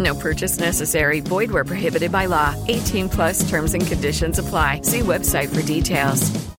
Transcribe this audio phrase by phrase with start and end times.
[0.00, 1.20] No purchase necessary.
[1.20, 2.54] Void where prohibited by law.
[2.68, 4.80] 18 plus terms and conditions apply.
[4.82, 6.50] See website for details.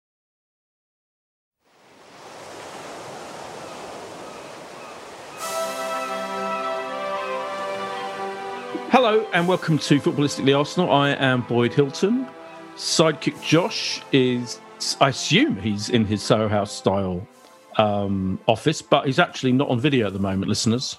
[8.92, 10.92] Hello and welcome to Footballistically Arsenal.
[10.92, 12.28] I am Boyd Hilton.
[12.75, 14.59] Sidekick Josh is,
[15.00, 17.25] I assume he's in his Soho House style
[17.78, 20.97] um, office, but he's actually not on video at the moment, listeners.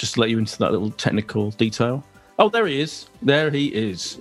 [0.00, 2.02] Just to let you into that little technical detail.
[2.38, 3.06] Oh, there he is.
[3.20, 4.18] There he is.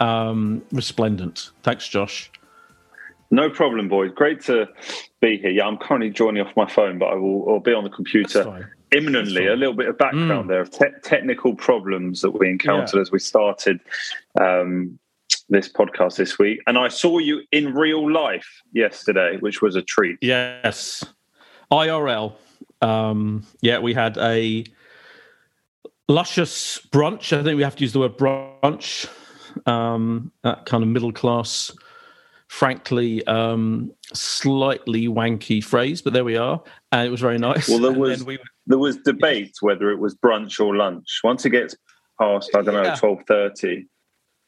[0.00, 1.52] Um, resplendent.
[1.62, 2.30] Thanks, Josh.
[3.30, 4.12] No problem, boys.
[4.14, 4.68] Great to
[5.22, 5.48] be here.
[5.48, 8.70] Yeah, I'm currently joining off my phone, but I will I'll be on the computer
[8.94, 9.46] imminently.
[9.46, 10.48] A little bit of background mm.
[10.48, 13.00] there of te- technical problems that we encountered yeah.
[13.00, 13.80] as we started
[14.38, 14.98] um,
[15.48, 16.60] this podcast this week.
[16.66, 20.18] And I saw you in real life yesterday, which was a treat.
[20.20, 21.02] Yes.
[21.72, 22.34] IRL.
[22.82, 24.64] Um, yeah, we had a
[26.08, 27.36] luscious brunch.
[27.36, 29.08] I think we have to use the word brunch.
[29.66, 31.72] Um, that kind of middle class
[32.48, 37.68] frankly um, slightly wanky phrase, but there we are, and it was very nice.
[37.68, 38.38] Well, there was we...
[38.66, 41.20] there was debate whether it was brunch or lunch.
[41.22, 41.76] Once it gets
[42.20, 43.86] past, I don't know, twelve thirty.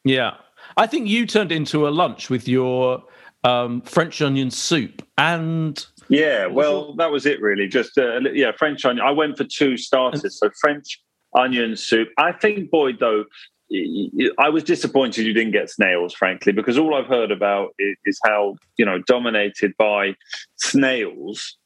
[0.03, 0.35] Yeah,
[0.77, 3.03] I think you turned into a lunch with your
[3.43, 5.85] um, French onion soup and.
[6.09, 7.69] Yeah, well, that was it really.
[7.69, 9.05] Just uh, yeah, French onion.
[9.05, 11.01] I went for two starters, so French
[11.35, 12.09] onion soup.
[12.17, 13.25] I think Boyd though
[14.37, 18.57] I was disappointed you didn't get snails, frankly, because all I've heard about is, how
[18.77, 20.15] you know dominated by
[20.57, 21.57] snails.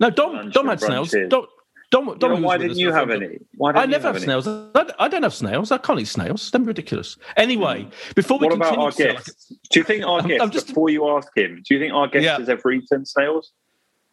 [0.00, 1.14] No, Dom, Dom had snails.
[1.28, 1.46] Dom,
[1.90, 3.38] Dom, Dom you know, why didn't you have any?
[3.56, 4.48] Why I never have, have snails.
[4.48, 5.70] I, I, don't have snails.
[5.70, 6.50] I can't eat snails.
[6.50, 7.16] They're ridiculous.
[7.36, 7.90] Anyway, hmm.
[8.14, 9.54] before we what continue, about our guest?
[9.70, 10.52] do you think our guest?
[10.52, 12.38] Just, before you ask him, do you think our guest yeah.
[12.38, 13.52] has ever eaten snails?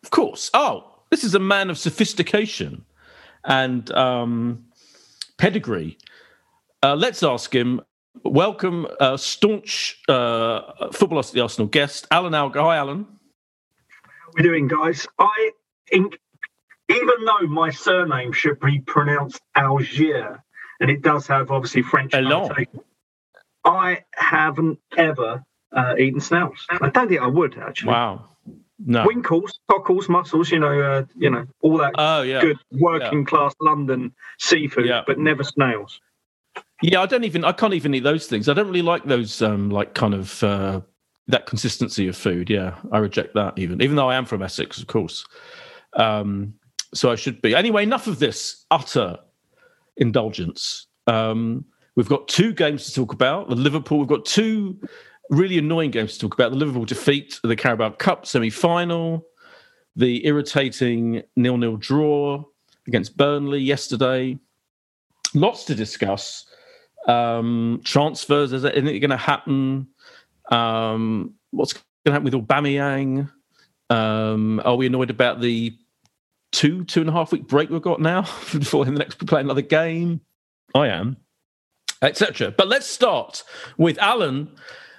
[0.04, 0.52] Of course.
[0.54, 2.84] Oh, this is a man of sophistication
[3.44, 4.66] and um,
[5.38, 5.98] pedigree.
[6.84, 7.82] Uh, let's ask him.
[8.24, 12.62] Welcome, uh, staunch uh, footballer the Arsenal guest, Alan Alger.
[12.62, 13.06] Hi, Alan.
[13.06, 15.08] How are we doing, guys?
[15.20, 15.52] I,
[15.92, 16.10] in,
[16.90, 20.44] even though my surname should be pronounced Algier,
[20.80, 22.14] and it does have obviously French
[23.64, 25.44] I haven't ever
[25.76, 26.66] uh, eaten snails.
[26.70, 27.92] I don't think I would actually.
[27.92, 28.30] Wow.
[28.86, 29.06] No.
[29.08, 32.42] Winkles, cockles, mussels, you know, uh, you know, all that oh, yeah.
[32.42, 33.26] good working yeah.
[33.26, 35.02] class London seafood, yeah.
[35.08, 36.00] but never snails.
[36.84, 37.44] Yeah, I don't even.
[37.44, 38.48] I can't even eat those things.
[38.48, 40.82] I don't really like those, um, like kind of uh,
[41.28, 42.52] that consistency of food.
[42.52, 43.58] Yeah, I reject that.
[43.58, 45.26] Even, even though I am from Essex, of course.
[45.94, 46.54] Um,
[46.94, 47.56] so I should be.
[47.56, 49.18] Anyway, enough of this utter
[49.98, 50.86] indulgence.
[51.08, 51.66] Um,
[51.96, 53.50] we've got two games to talk about.
[53.50, 53.98] The Liverpool.
[53.98, 54.80] We've got two
[55.30, 56.52] really annoying games to talk about.
[56.52, 59.26] The Liverpool defeat, the Carabao Cup semi-final,
[59.96, 62.44] the irritating nil-nil draw
[62.88, 64.38] against Burnley yesterday.
[65.34, 66.46] Lots to discuss
[67.08, 68.54] um, transfers.
[68.54, 69.88] Is anything going to happen?
[70.50, 73.30] Um, what's going to happen with Aubameyang?
[73.90, 75.78] Um, are we annoyed about the
[76.52, 78.22] two two and a half week break we've got now
[78.52, 80.22] before the next play another game?
[80.76, 81.18] I am,
[82.02, 82.52] etc.
[82.52, 83.44] But let's start
[83.78, 84.50] with Alan.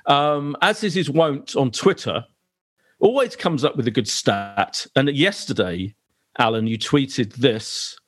[0.08, 2.24] Um, as is his wont on Twitter,
[2.98, 4.86] always comes up with a good stat.
[4.96, 5.94] And yesterday,
[6.38, 7.98] Alan, you tweeted this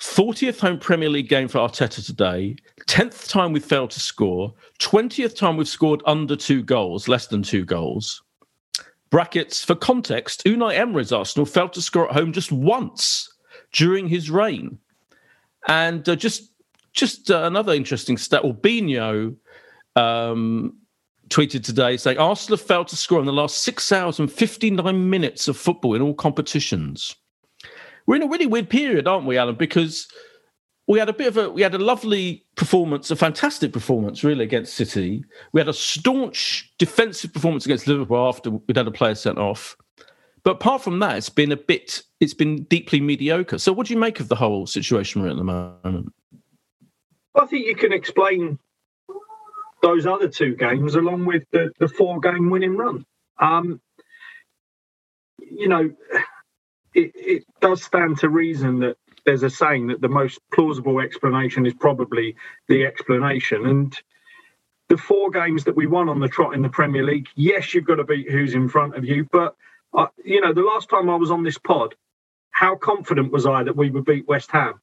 [0.00, 5.36] 40th home Premier League game for Arteta today, 10th time we've failed to score, 20th
[5.36, 8.22] time we've scored under two goals, less than two goals.
[9.10, 13.32] Brackets, for context, Unai Emery's Arsenal failed to score at home just once
[13.72, 14.78] during his reign.
[15.66, 16.52] And uh, just
[16.92, 19.36] just uh, another interesting stat, Orbinho
[19.96, 20.76] um,
[21.28, 25.48] tweeted today saying Arsenal failed to score in the last six hours and 59 minutes
[25.48, 27.16] of football in all competitions.
[28.06, 29.54] We're in a really weird period, aren't we, Alan?
[29.56, 30.08] Because
[30.86, 34.44] we had a bit of a we had a lovely performance, a fantastic performance, really,
[34.44, 35.22] against City.
[35.52, 39.76] We had a staunch defensive performance against Liverpool after we'd had a player sent off.
[40.44, 43.58] But apart from that, it's been a bit it's been deeply mediocre.
[43.58, 46.12] So what do you make of the whole situation we're in at the moment?
[47.34, 48.58] I think you can explain
[49.82, 53.04] those other two games along with the, the four game winning run.
[53.38, 53.80] Um,
[55.38, 55.90] you know,
[56.94, 61.66] it, it does stand to reason that there's a saying that the most plausible explanation
[61.66, 62.36] is probably
[62.68, 63.66] the explanation.
[63.66, 63.96] And
[64.88, 67.84] the four games that we won on the trot in the Premier League, yes, you've
[67.84, 69.28] got to beat who's in front of you.
[69.30, 69.54] But,
[69.92, 71.94] uh, you know, the last time I was on this pod,
[72.50, 74.80] how confident was I that we would beat West Ham?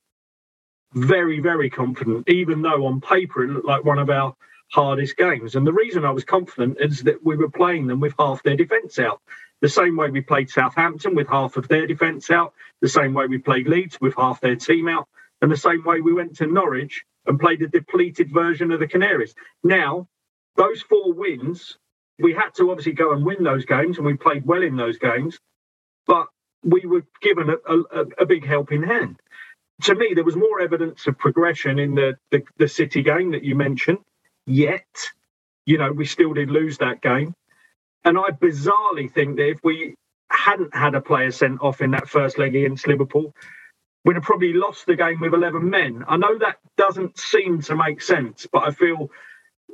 [0.93, 4.35] Very, very confident, even though on paper it looked like one of our
[4.71, 5.55] hardest games.
[5.55, 8.55] And the reason I was confident is that we were playing them with half their
[8.55, 9.21] defence out.
[9.61, 13.27] The same way we played Southampton with half of their defence out, the same way
[13.27, 15.07] we played Leeds with half their team out,
[15.41, 18.87] and the same way we went to Norwich and played a depleted version of the
[18.87, 19.33] Canaries.
[19.63, 20.07] Now,
[20.55, 21.77] those four wins,
[22.19, 24.97] we had to obviously go and win those games, and we played well in those
[24.97, 25.39] games,
[26.05, 26.27] but
[26.63, 29.19] we were given a, a, a big helping hand.
[29.83, 33.43] To me, there was more evidence of progression in the, the, the City game that
[33.43, 33.99] you mentioned
[34.45, 34.85] yet.
[35.65, 37.33] You know, we still did lose that game.
[38.03, 39.95] And I bizarrely think that if we
[40.29, 43.33] hadn't had a player sent off in that first leg against Liverpool,
[44.03, 46.05] we'd have probably lost the game with 11 men.
[46.07, 49.09] I know that doesn't seem to make sense, but I feel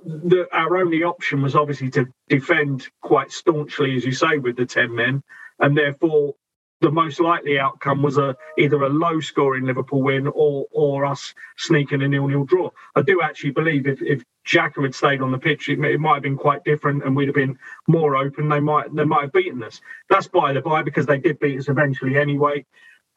[0.06, 4.66] that our only option was obviously to defend quite staunchly, as you say, with the
[4.66, 5.22] 10 men.
[5.60, 6.36] And therefore,
[6.82, 11.34] the most likely outcome was a either a low scoring Liverpool win or or us
[11.58, 12.72] sneaking a nil nil draw.
[12.96, 16.16] I do actually believe if, if Xhaka had stayed on the pitch, it, it, might
[16.16, 18.50] have been quite different, and we'd have been more open.
[18.50, 19.80] They might they might have beaten us.
[20.10, 22.66] That's by the by because they did beat us eventually anyway.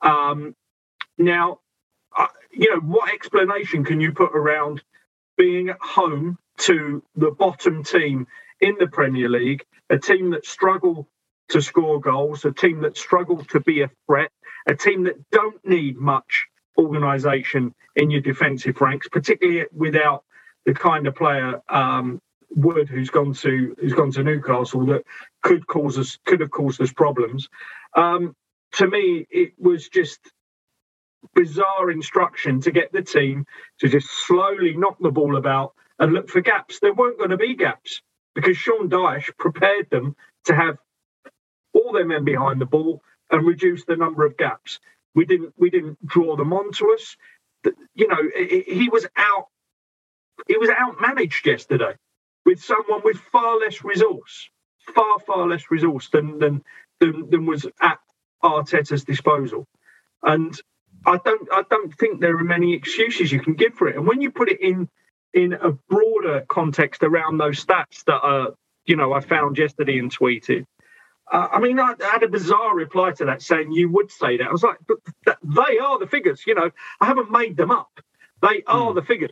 [0.02, 0.54] Um,
[1.16, 1.60] now,
[2.52, 4.82] you know what explanation can you put around
[5.36, 8.26] being at home to the bottom team
[8.60, 11.08] in the Premier League, a team that struggle
[11.50, 14.30] to score goals, a team that struggle to be a threat,
[14.66, 16.46] a team that don't need much
[16.78, 20.24] organisation in your defensive ranks, particularly without
[20.64, 22.20] the kind of player um,
[22.50, 25.04] Wood, who's gone to who's gone to Newcastle, that
[25.42, 27.48] could cause us could have caused us problems.
[27.96, 28.34] Um,
[28.72, 30.20] to me, it was just
[31.34, 33.44] bizarre instruction to get the team
[33.80, 36.80] to just slowly knock the ball about and look for gaps.
[36.80, 38.02] There weren't going to be gaps
[38.34, 40.16] because Sean Dyche prepared them
[40.46, 40.78] to have
[41.84, 44.80] all their men behind the ball and reduce the number of gaps.
[45.14, 47.16] We didn't we didn't draw them onto us.
[47.94, 49.48] You know, he was out.
[50.48, 51.94] He was outmanaged yesterday
[52.46, 54.50] with someone with far less resource,
[54.94, 56.64] far far less resource than than
[57.00, 57.98] than, than was at
[58.42, 59.66] Arteta's disposal.
[60.22, 60.58] And
[61.06, 63.96] I don't I don't think there are many excuses you can give for it.
[63.96, 64.88] And when you put it in
[65.34, 68.50] in a broader context around those stats that are
[68.86, 70.66] you know I found yesterday and tweeted,
[71.30, 74.46] uh, I mean, I, had a bizarre reply to that saying you would say that.
[74.46, 74.98] I was like, but
[75.42, 76.42] they are the figures.
[76.46, 78.00] You know, I haven't made them up.
[78.42, 78.94] They are mm.
[78.94, 79.30] the figures.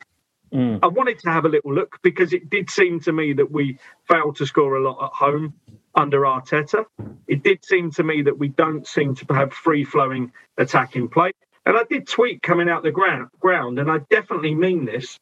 [0.52, 0.80] Mm.
[0.82, 3.78] I wanted to have a little look because it did seem to me that we
[4.08, 5.54] failed to score a lot at home
[5.94, 6.84] under Arteta.
[7.26, 11.32] It did seem to me that we don't seem to have free flowing attacking play.
[11.64, 15.18] And I did tweet coming out the ground, ground, and I definitely mean this,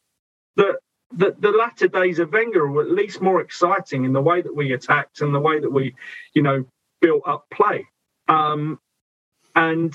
[0.55, 0.77] that
[1.13, 4.55] the, the latter days of Wenger were at least more exciting in the way that
[4.55, 5.95] we attacked and the way that we,
[6.33, 6.65] you know,
[7.01, 7.87] built up play.
[8.27, 8.79] Um,
[9.55, 9.93] and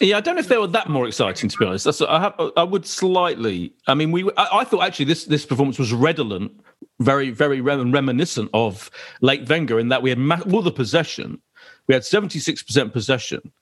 [0.00, 1.84] yeah, I don't know if they were that more exciting to be honest.
[1.84, 3.72] That's, I, have, I would slightly.
[3.86, 4.24] I mean, we.
[4.36, 6.52] I, I, thought actually this this performance was redolent,
[6.98, 10.18] very very reminiscent of late Wenger in that we had
[10.52, 11.40] all the possession.
[11.86, 13.52] We had seventy six percent possession,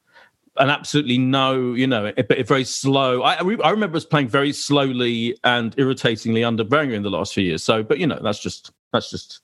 [0.56, 3.22] and absolutely no, you know, but it, very slow.
[3.22, 7.44] I, I remember us playing very slowly and irritatingly under Wenger in the last few
[7.44, 7.62] years.
[7.62, 9.40] So, but you know, that's just that's just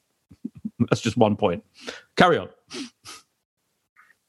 [0.90, 1.64] that's just one point.
[2.16, 2.48] Carry on.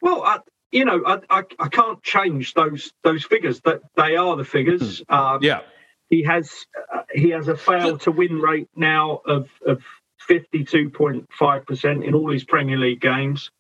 [0.02, 0.40] Well, I,
[0.72, 3.62] you know, I, I, I can't change those those figures.
[3.62, 5.02] That they are the figures.
[5.10, 5.14] Hmm.
[5.14, 5.62] Um, yeah.
[6.10, 9.84] He has uh, he has a fail to win rate now of of
[10.20, 13.52] fifty two point five percent in all his Premier League games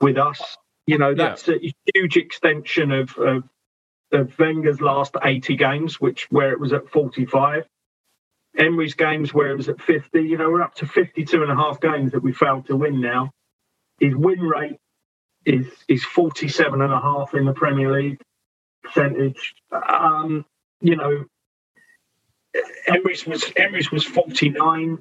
[0.00, 0.56] with us.
[0.86, 1.56] You know, that's yeah.
[1.56, 3.42] a huge extension of, of
[4.12, 7.66] of Wenger's last 80 games, which where it was at 45.
[8.56, 10.22] Emery's games where it was at 50.
[10.22, 13.00] You know, we're up to 52 and a half games that we failed to win
[13.00, 13.32] now.
[13.98, 14.78] His win rate
[15.44, 18.20] is is 47 and a half in the Premier League
[18.82, 19.54] percentage.
[19.70, 20.46] Um,
[20.80, 21.26] you know,
[22.86, 24.98] Emery's was Emery's was 49.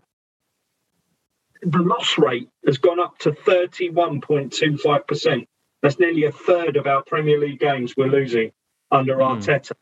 [1.61, 5.47] The loss rate has gone up to 31.25%.
[5.81, 8.51] That's nearly a third of our Premier League games we're losing
[8.91, 9.41] under mm.
[9.41, 9.73] Arteta.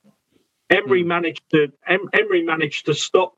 [0.70, 1.08] Emery mm.
[1.08, 3.36] managed to Emery managed to stop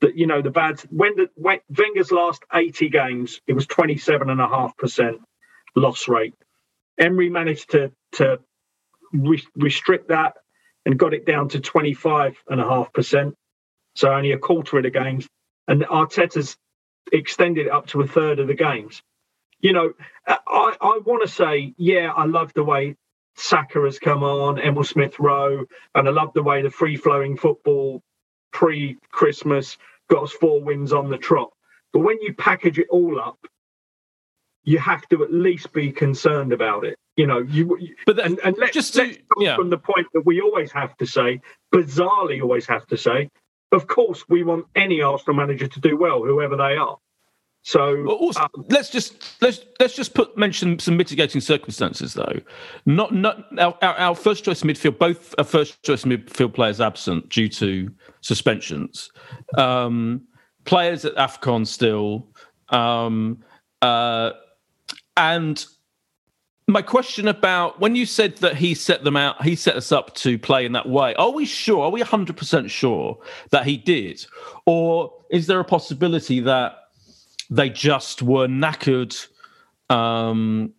[0.00, 5.18] the you know the bad when the when Wenger's last 80 games it was 27.5%
[5.76, 6.34] loss rate.
[6.98, 8.38] Emery managed to to
[9.12, 10.34] re- restrict that
[10.84, 13.34] and got it down to 25.5%.
[13.94, 15.28] So only a quarter of the games.
[15.68, 16.56] And Arteta's
[17.12, 19.02] extended it up to a third of the games.
[19.62, 19.92] You know,
[20.26, 22.96] I, I want to say, yeah, I love the way
[23.36, 25.64] Saka has come on, Emil Smith Rowe,
[25.94, 28.02] and I love the way the free flowing football
[28.52, 29.78] pre Christmas
[30.10, 31.50] got us four wins on the trot.
[31.92, 33.38] But when you package it all up,
[34.64, 36.96] you have to at least be concerned about it.
[37.16, 37.94] You know, you.
[38.06, 39.56] But then, and, and let's, just to, let's yeah.
[39.56, 41.40] from the point that we always have to say,
[41.74, 43.28] bizarrely always have to say,
[43.70, 46.98] of course, we want any Arsenal manager to do well, whoever they are.
[47.64, 52.40] So well, also, um, let's just let's let's just put mention some mitigating circumstances though.
[52.86, 57.48] Not not our, our, first choice midfield, both our first choice midfield players absent due
[57.50, 57.88] to
[58.20, 59.12] suspensions.
[59.56, 60.22] Um,
[60.64, 62.26] players at Afcon still,
[62.70, 63.44] um,
[63.80, 64.32] uh,
[65.16, 65.64] and
[66.66, 70.14] my question about when you said that he set them out, he set us up
[70.16, 71.14] to play in that way.
[71.14, 71.84] Are we sure?
[71.84, 73.18] Are we 100% sure
[73.50, 74.24] that he did?
[74.66, 76.76] Or is there a possibility that
[77.52, 79.14] they just were knackered,
[79.90, 80.72] um,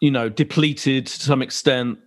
[0.00, 1.98] you know, depleted to some extent,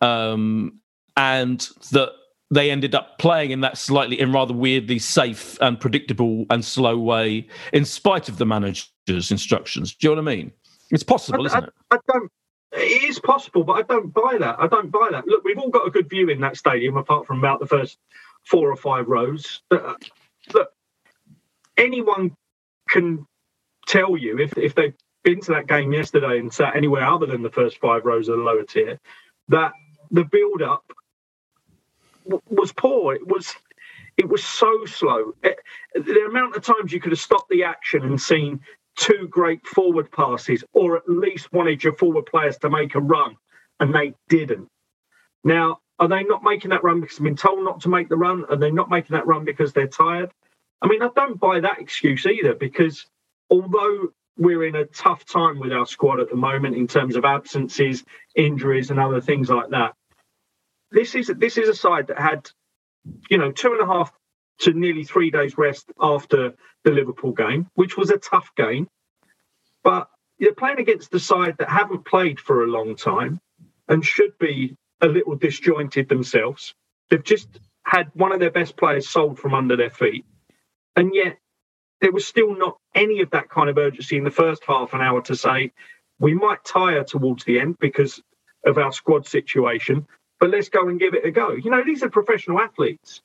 [0.00, 0.78] um,
[1.16, 2.10] and that
[2.50, 6.96] they ended up playing in that slightly, in rather weirdly safe and predictable and slow
[6.96, 9.94] way, in spite of the manager's instructions?
[9.94, 10.52] Do you know what I mean?
[10.90, 11.72] It's possible, I, isn't I, it?
[11.90, 12.30] I don't
[12.72, 14.56] it is possible, but I don't buy that.
[14.58, 15.26] I don't buy that.
[15.26, 17.98] Look, we've all got a good view in that stadium, apart from about the first
[18.44, 19.62] four or five rows.
[19.70, 19.94] Uh,
[20.52, 20.70] look,
[21.76, 22.36] anyone
[22.88, 23.26] can
[23.88, 27.42] tell you if if they've been to that game yesterday and sat anywhere other than
[27.42, 29.00] the first five rows of the lower tier,
[29.50, 29.72] that
[30.12, 30.84] the build up
[32.24, 33.14] w- was poor.
[33.14, 33.54] It was
[34.18, 35.34] it was so slow.
[35.42, 35.58] It,
[35.94, 38.60] the amount of times you could have stopped the action and seen
[38.96, 43.36] two great forward passes, or at least wanted your forward players to make a run,
[43.80, 44.68] and they didn't.
[45.44, 48.16] Now, are they not making that run because they've been told not to make the
[48.16, 48.44] run?
[48.50, 50.32] Are they not making that run because they're tired?
[50.82, 53.06] I mean, I don't buy that excuse either because
[53.50, 57.24] although we're in a tough time with our squad at the moment in terms of
[57.24, 58.04] absences,
[58.36, 59.94] injuries, and other things like that,
[60.90, 62.50] this is this is a side that had,
[63.30, 64.12] you know, two and a half
[64.60, 68.88] to nearly three days rest after the Liverpool game, which was a tough game.
[69.84, 73.40] But you're playing against the side that haven't played for a long time
[73.88, 76.74] and should be a little disjointed themselves.
[77.10, 77.48] They've just
[77.84, 80.24] had one of their best players sold from under their feet.
[80.96, 81.38] And yet
[82.00, 85.00] there was still not any of that kind of urgency in the first half an
[85.00, 85.72] hour to say,
[86.18, 88.20] we might tire towards the end because
[88.64, 90.06] of our squad situation,
[90.40, 91.52] but let's go and give it a go.
[91.52, 93.22] You know, these are professional athletes.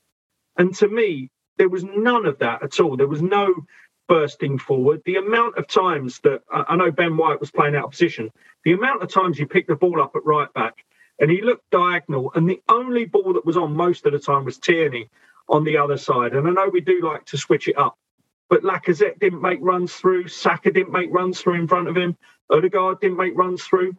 [0.58, 2.98] And to me, there was none of that at all.
[2.98, 3.54] There was no
[4.08, 5.02] bursting forward.
[5.06, 8.32] The amount of times that I know Ben White was playing out of position,
[8.64, 10.86] the amount of times he picked the ball up at right back
[11.20, 14.46] and he looked diagonal, and the only ball that was on most of the time
[14.46, 15.10] was Tierney
[15.48, 16.34] on the other side.
[16.34, 17.98] And I know we do like to switch it up,
[18.54, 22.16] but Lacazette didn't make runs through, Saka didn't make runs through in front of him,
[22.50, 23.96] Odegaard didn't make runs through.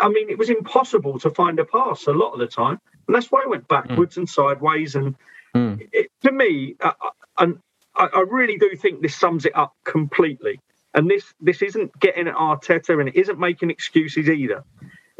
[0.00, 3.14] I mean, it was impossible to find a pass a lot of the time, and
[3.14, 4.18] that's why I went backwards mm.
[4.18, 5.14] and sideways and
[5.54, 5.88] Mm.
[5.92, 7.58] It, to me, uh, uh, and
[7.94, 10.60] I, I really do think this sums it up completely.
[10.94, 14.64] And this this isn't getting at Arteta, and it isn't making excuses either.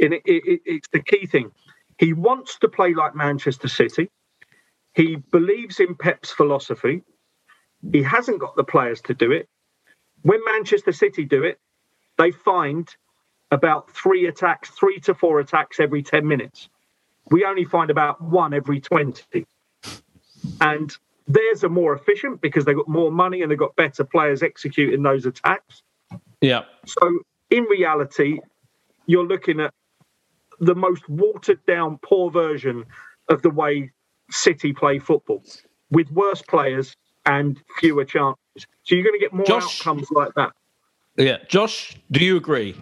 [0.01, 1.51] And it, it, it's the key thing.
[1.99, 4.11] He wants to play like Manchester City.
[4.95, 7.03] He believes in Pep's philosophy.
[7.93, 9.49] He hasn't got the players to do it.
[10.23, 11.59] When Manchester City do it,
[12.17, 12.89] they find
[13.51, 16.69] about three attacks, three to four attacks every 10 minutes.
[17.31, 19.47] We only find about one every 20.
[20.61, 24.43] And theirs are more efficient because they've got more money and they've got better players
[24.43, 25.83] executing those attacks.
[26.41, 26.63] Yeah.
[26.87, 28.41] So in reality,
[29.07, 29.73] you're looking at
[30.61, 32.85] the most watered down, poor version
[33.29, 33.91] of the way
[34.31, 35.43] City play football
[35.91, 38.39] with worse players and fewer chances.
[38.83, 40.53] So you're going to get more Josh, outcomes like that.
[41.17, 41.39] Yeah.
[41.49, 42.77] Josh, do you agree?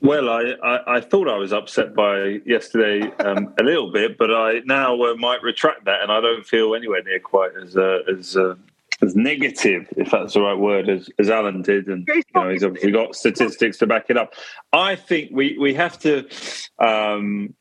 [0.00, 4.32] Well, I, I, I, thought I was upset by yesterday um, a little bit, but
[4.32, 8.00] I now uh, might retract that, and I don't feel anywhere near quite as uh,
[8.10, 8.54] as uh,
[9.00, 12.64] as negative, if that's the right word, as, as Alan did, and you know, he's
[12.64, 14.34] obviously got statistics to back it up.
[14.72, 16.28] I think we we have to,
[16.78, 17.54] um,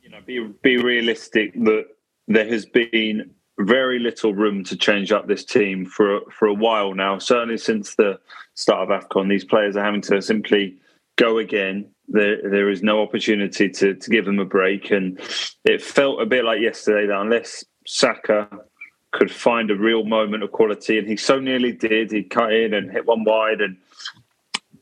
[0.00, 1.86] you know, be be realistic that
[2.28, 6.94] there has been very little room to change up this team for for a while
[6.94, 7.18] now.
[7.18, 8.18] Certainly since the
[8.54, 10.76] start of Afcon, these players are having to simply
[11.16, 11.88] go again.
[12.08, 14.90] There, there is no opportunity to, to give them a break.
[14.90, 15.18] And
[15.64, 18.48] it felt a bit like yesterday that unless Saka
[19.12, 22.74] could find a real moment of quality, and he so nearly did, he cut in
[22.74, 23.60] and hit one wide.
[23.60, 23.76] And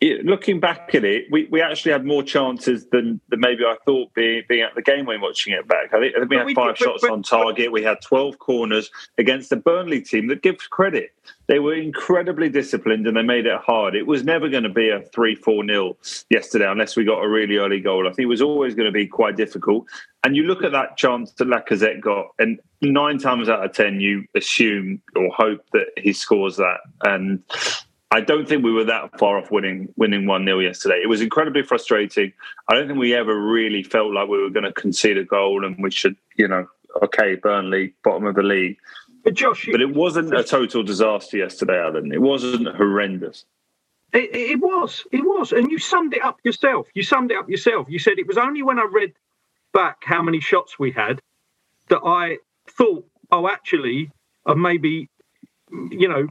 [0.00, 3.76] it, looking back at it, we, we actually had more chances than, than maybe I
[3.84, 5.92] thought being, being at the game when watching it back.
[5.92, 7.70] I think, I think we had five shots on target.
[7.70, 11.12] We had 12 corners against a Burnley team that gives credit.
[11.48, 13.94] They were incredibly disciplined and they made it hard.
[13.94, 15.98] It was never going to be a 3 4 nil
[16.30, 18.06] yesterday unless we got a really early goal.
[18.06, 19.84] I think it was always going to be quite difficult.
[20.24, 24.00] And you look at that chance that Lacazette got, and nine times out of 10,
[24.00, 26.78] you assume or hope that he scores that.
[27.02, 27.42] And
[28.12, 31.00] I don't think we were that far off winning winning one 0 yesterday.
[31.02, 32.32] It was incredibly frustrating.
[32.68, 35.64] I don't think we ever really felt like we were going to concede a goal
[35.64, 36.66] and we should, you know,
[37.02, 38.78] okay, Burnley bottom of the league.
[39.22, 42.12] But Josh, but it wasn't a total disaster yesterday, Alan.
[42.12, 43.44] It wasn't horrendous.
[44.12, 46.88] It, it was, it was, and you summed it up yourself.
[46.94, 47.86] You summed it up yourself.
[47.88, 49.12] You said it was only when I read
[49.72, 51.20] back how many shots we had
[51.88, 52.38] that I
[52.68, 54.10] thought, oh, actually,
[54.46, 55.08] uh, maybe,
[55.70, 56.26] you know,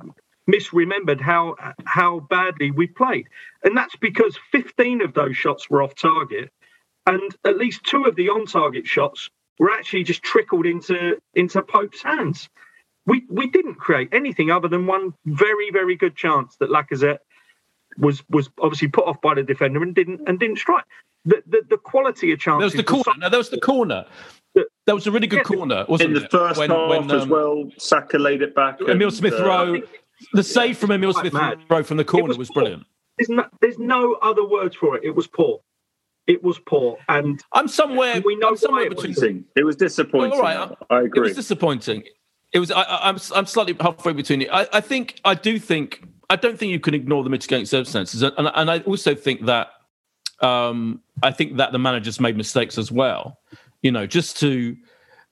[0.50, 3.28] misremembered how how badly we played,
[3.64, 6.52] and that's because 15 of those shots were off target,
[7.06, 9.30] and at least two of the on-target shots
[9.60, 12.50] were actually just trickled into into Pope's hands.
[13.06, 17.20] We we didn't create anything other than one very very good chance that Lacazette
[17.98, 20.86] was was obviously put off by the defender and didn't and didn't strike.
[21.26, 22.74] The the, the quality of chances.
[22.74, 23.04] There was the corner.
[23.08, 24.06] Was no, there was the corner.
[24.86, 26.18] That was a really good yeah, corner, wasn't it?
[26.18, 28.80] In the first when, half when, um, as well, Saka laid it back.
[28.82, 29.82] Emil Smith uh, Rowe
[30.34, 31.34] the save from Emil Smith
[31.70, 32.84] Rowe from the corner was, was brilliant.
[33.18, 35.04] There's no, there's no, other words for it.
[35.04, 35.60] It was poor.
[36.28, 38.22] It was poor, and I'm somewhere.
[38.24, 39.16] we know I'm somewhere it between.
[39.16, 39.24] Was.
[39.56, 40.34] It was disappointing.
[40.34, 41.22] All right, I agree.
[41.22, 42.04] It was disappointing.
[42.54, 42.70] It was.
[42.72, 44.50] I, am I'm, I'm slightly halfway between it.
[44.52, 45.20] I, I think.
[45.26, 46.04] I do think.
[46.30, 49.70] I don't think you can ignore the mitigating circumstances, and, and I also think that.
[50.42, 53.40] Um, I think that the managers made mistakes as well.
[53.82, 54.78] You know, just to.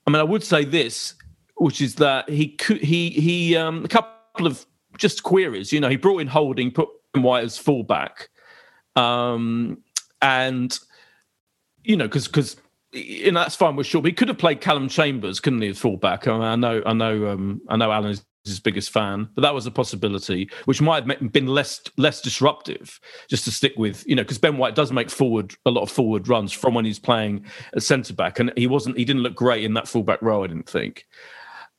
[0.06, 1.14] I mean, I would say this,
[1.58, 2.82] which is that he could.
[2.82, 3.56] He he.
[3.56, 4.66] Um, a couple of
[4.98, 5.72] just queries.
[5.72, 8.28] You know, he brought in Holding, put White as fullback,
[8.96, 9.78] um,
[10.20, 10.78] and
[11.84, 12.56] you know, because because
[12.92, 14.02] you know that's fine with sure.
[14.02, 16.28] But he could have played Callum Chambers, couldn't he, as fullback?
[16.28, 17.90] I, mean, I know, I know, um, I know.
[17.90, 21.80] Alan is his biggest fan, but that was a possibility, which might have been less
[21.96, 23.00] less disruptive.
[23.28, 25.90] Just to stick with, you know, because Ben White does make forward a lot of
[25.90, 29.34] forward runs from when he's playing at centre back, and he wasn't, he didn't look
[29.34, 31.06] great in that fullback role, I didn't think.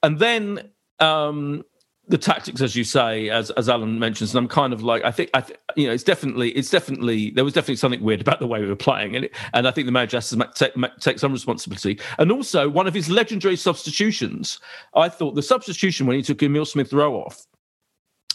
[0.01, 1.63] And then um,
[2.09, 5.11] the tactics, as you say, as as Alan mentions, and I'm kind of like, I
[5.11, 8.39] think, I th- you know, it's definitely, it's definitely, there was definitely something weird about
[8.39, 10.73] the way we were playing, and it, and I think the manager has to take,
[10.99, 11.99] take some responsibility.
[12.17, 14.59] And also, one of his legendary substitutions,
[14.95, 17.45] I thought the substitution when he took Emil Smith Rowe off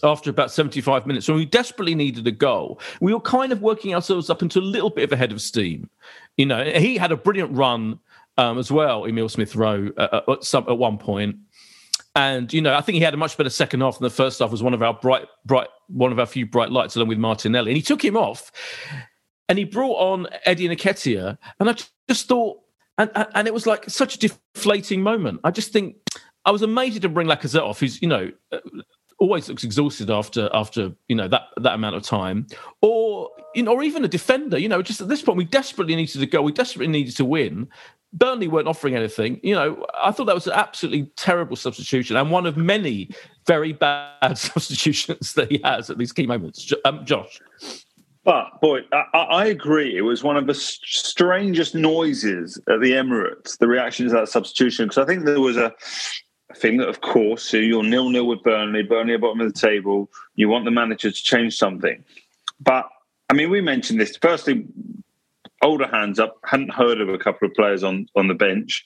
[0.04, 3.94] after about 75 minutes, when we desperately needed a goal, we were kind of working
[3.94, 5.88] ourselves up into a little bit of a head of steam.
[6.36, 7.98] You know, he had a brilliant run
[8.36, 11.36] um, as well, Emil Smith Rowe, uh, at, some, at one point.
[12.16, 14.38] And you know, I think he had a much better second half than the first
[14.38, 14.50] half.
[14.50, 17.72] Was one of our bright, bright, one of our few bright lights, along with Martinelli.
[17.72, 18.52] And he took him off,
[19.48, 21.36] and he brought on Eddie Nketiah.
[21.58, 21.74] And I
[22.08, 22.58] just thought,
[22.98, 25.40] and and it was like such a deflating moment.
[25.42, 25.96] I just think
[26.44, 28.30] I was amazed to bring Lacazette off, who's you know
[29.24, 32.46] always looks exhausted after after you know that that amount of time,
[32.82, 34.58] or you know, or even a defender.
[34.58, 36.42] You know, just at this point, we desperately needed to go.
[36.42, 37.68] We desperately needed to win.
[38.12, 39.40] Burnley weren't offering anything.
[39.42, 43.10] You know, I thought that was an absolutely terrible substitution and one of many
[43.46, 46.72] very bad substitutions that he has at these key moments.
[46.84, 47.40] Um, Josh.
[48.22, 49.96] But boy, I, I, agree.
[49.96, 53.58] It was one of the strangest noises at the Emirates.
[53.58, 55.74] The reaction to that substitution, because I think there was a
[56.56, 60.10] thing that, of course, you're nil nil with Burnley, Burnley at bottom of the table.
[60.34, 62.04] You want the manager to change something,
[62.60, 62.88] but
[63.30, 64.16] I mean, we mentioned this.
[64.16, 64.66] Firstly,
[65.62, 66.38] older hands up.
[66.44, 68.84] Hadn't heard of a couple of players on on the bench,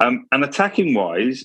[0.00, 1.44] um, and attacking wise,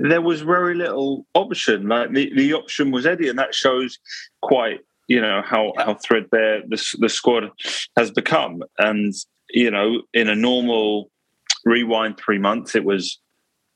[0.00, 1.88] there was very little option.
[1.88, 3.98] Like the, the option was Eddie, and that shows
[4.42, 7.50] quite you know how how threadbare the the squad
[7.96, 8.62] has become.
[8.78, 9.12] And
[9.50, 11.10] you know, in a normal
[11.64, 13.18] rewind three months, it was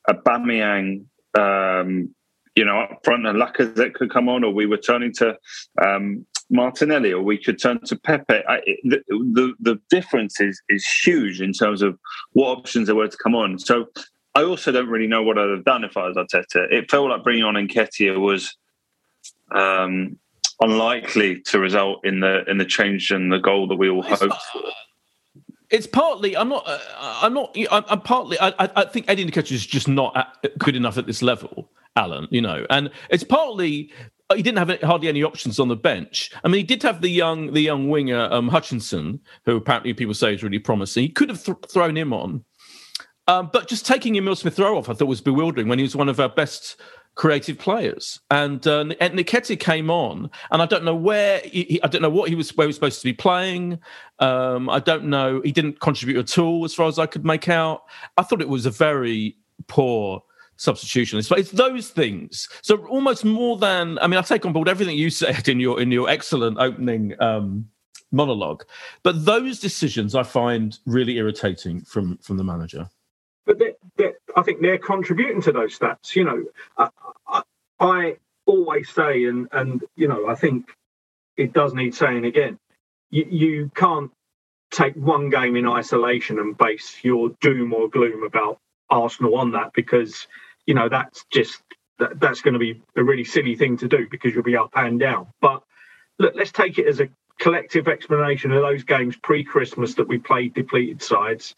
[0.09, 1.07] Aubameyang.
[1.39, 2.15] Um,
[2.55, 5.37] you know, up front and Lacazette could come on, or we were turning to
[5.83, 8.43] um, Martinelli, or we could turn to Pepe.
[8.47, 11.99] I, the, the, the difference is is huge in terms of
[12.33, 13.59] what options there were to come on.
[13.59, 13.87] So
[14.35, 16.71] I also don't really know what I'd have done if I was Arteta.
[16.71, 18.55] It felt like bringing on Nketiah was
[19.55, 20.19] um,
[20.61, 24.35] unlikely to result in the in the change and the goal that we all hoped.
[25.73, 26.37] It's partly.
[26.37, 26.65] I'm not.
[26.67, 27.57] Uh, I'm not.
[27.71, 28.39] I'm, I'm partly.
[28.39, 32.29] I, I, think Eddie Nketiah is just not good enough at this level, Alan.
[32.31, 33.91] You know, and it's partly
[34.29, 36.31] uh, he didn't have hardly any options on the bench.
[36.45, 40.15] I mean, he did have the young the young winger um, Hutchinson, who apparently people
[40.15, 41.05] say is really promising.
[41.05, 42.45] He could have th- thrown him on,
[43.29, 45.97] um, but just taking Emil Smith Rowe off, I thought was bewildering when he was
[45.97, 46.81] one of our best
[47.15, 48.21] creative players.
[48.31, 52.11] And uh, and Nketiah came on, and I don't know where he, I don't know
[52.11, 53.79] what he was where he was supposed to be playing.
[54.19, 55.41] Um, I don't know.
[55.45, 57.83] He didn't contribute at all, as far as I could make out.
[58.17, 60.23] I thought it was a very poor
[60.57, 61.19] substitution.
[61.19, 62.49] It's, it's those things.
[62.63, 65.81] So almost more than I mean, I take on board everything you said in your
[65.81, 67.21] in your excellent opening.
[67.21, 67.69] Um,
[68.15, 68.63] monologue
[69.03, 72.87] but those decisions i find really irritating from from the manager
[73.47, 73.57] but
[74.37, 76.15] I think they're contributing to those stats.
[76.15, 76.45] You know,
[76.77, 76.89] I,
[77.27, 77.43] I,
[77.81, 80.67] I, always say, and and you know, I think
[81.37, 82.59] it does need saying again.
[83.11, 84.11] You, you can't
[84.71, 89.73] take one game in isolation and base your doom or gloom about Arsenal on that
[89.75, 90.27] because
[90.67, 91.63] you know that's just
[91.99, 94.71] that, that's going to be a really silly thing to do because you'll be up
[94.75, 95.29] and down.
[95.41, 95.63] But
[96.19, 100.55] look, let's take it as a collective explanation of those games pre-Christmas that we played
[100.55, 101.55] depleted sides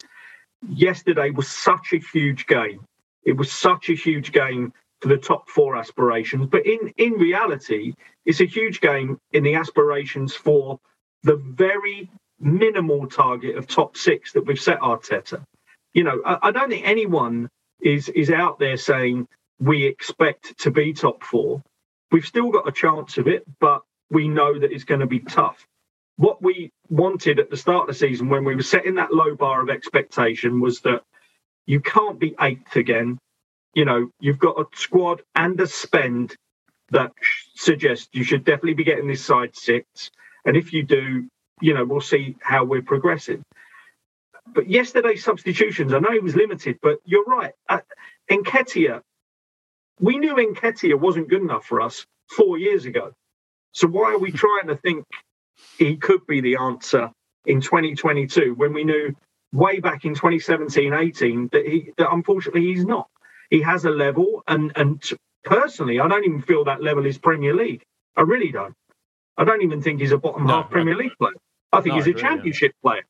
[0.69, 2.85] yesterday was such a huge game.
[3.23, 6.47] It was such a huge game for the top four aspirations.
[6.47, 7.93] But in, in reality,
[8.25, 10.79] it's a huge game in the aspirations for
[11.23, 15.43] the very minimal target of top six that we've set Arteta.
[15.93, 17.49] You know, I, I don't think anyone
[17.81, 19.27] is is out there saying
[19.59, 21.61] we expect to be top four.
[22.11, 25.19] We've still got a chance of it, but we know that it's going to be
[25.19, 25.65] tough
[26.17, 29.35] what we wanted at the start of the season when we were setting that low
[29.35, 31.01] bar of expectation was that
[31.65, 33.17] you can't be eighth again.
[33.75, 36.35] You know, you've got a squad and a spend
[36.91, 37.11] that
[37.55, 40.11] suggests you should definitely be getting this side six.
[40.45, 41.27] And if you do,
[41.61, 43.43] you know, we'll see how we're progressing.
[44.53, 47.53] But yesterday's substitutions, I know he was limited, but you're right.
[47.69, 47.79] Uh,
[48.31, 49.01] Nketiah,
[49.99, 53.13] we knew Nketiah wasn't good enough for us four years ago.
[53.73, 55.05] So why are we trying to think
[55.77, 57.11] he could be the answer
[57.45, 59.15] in 2022 when we knew
[59.53, 63.07] way back in 2017 18 that he that unfortunately he's not.
[63.49, 65.03] He has a level and and
[65.43, 67.83] personally i don't even feel that level is premier league.
[68.15, 68.73] I really don't.
[69.37, 71.33] I don't even think he's a bottom no, half premier league player.
[71.71, 72.89] I think no, he's a championship yeah.
[72.89, 73.03] player.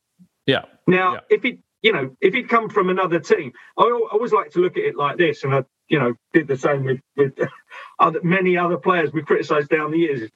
[0.45, 1.19] Yeah now yeah.
[1.29, 4.77] if it you know if he'd come from another team i always like to look
[4.77, 7.33] at it like this and i you know did the same with with
[7.99, 10.29] other, many other players we criticized down the years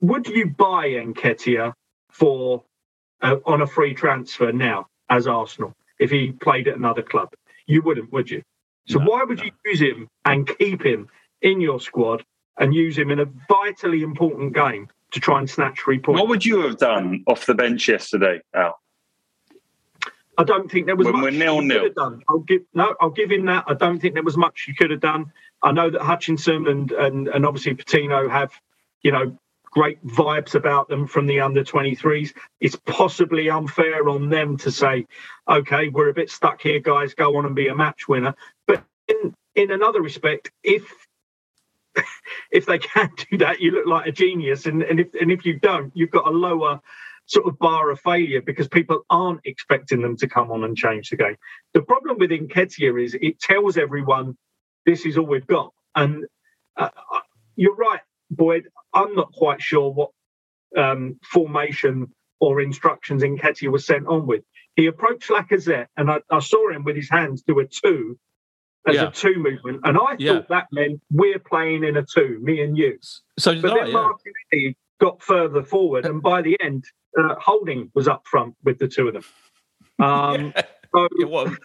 [0.00, 1.72] would you buy Nketiah
[2.10, 2.62] for
[3.22, 7.30] uh, on a free transfer now as Arsenal if he played at another club?
[7.66, 8.42] You wouldn't, would you?
[8.86, 9.44] So no, why would no.
[9.44, 11.08] you use him and keep him
[11.42, 12.24] in your squad
[12.58, 16.20] and use him in a vitally important game to try and snatch three points?
[16.20, 18.78] What would you have done off the bench yesterday, Al?
[20.36, 21.90] I don't think there was when much we're nil nil.
[21.96, 22.22] Done.
[22.28, 23.64] I'll give no, I'll give him that.
[23.68, 25.32] I don't think there was much you could have done.
[25.62, 28.52] I know that Hutchinson and and, and obviously Patino have,
[29.02, 29.38] you know,
[29.74, 32.32] great vibes about them from the under 23s.
[32.60, 35.06] It's possibly unfair on them to say,
[35.48, 38.34] okay, we're a bit stuck here, guys, go on and be a match winner.
[38.68, 40.84] But in, in another respect, if
[42.50, 44.66] if they can do that, you look like a genius.
[44.66, 46.80] And, and if and if you don't, you've got a lower
[47.26, 51.10] sort of bar of failure because people aren't expecting them to come on and change
[51.10, 51.36] the game.
[51.72, 54.36] The problem with Nketiah is it tells everyone
[54.86, 55.72] this is all we've got.
[55.94, 56.26] And
[56.76, 57.20] uh, uh
[57.56, 58.00] you're right.
[58.30, 60.10] Boyd, I'm not quite sure what
[60.76, 62.08] um, formation
[62.40, 64.42] or instructions Nketiah was sent on with.
[64.76, 68.18] He approached Lacazette, and I, I saw him with his hands do a two
[68.86, 69.08] as yeah.
[69.08, 70.34] a two movement, and I yeah.
[70.34, 72.98] thought that meant we're playing in a two, me and you.
[73.38, 73.92] So but I, then yeah.
[73.92, 76.84] Martinelli got further forward, and by the end,
[77.18, 79.24] uh, Holding was up front with the two of them.
[79.98, 80.52] Um,
[80.94, 81.56] Oh, so,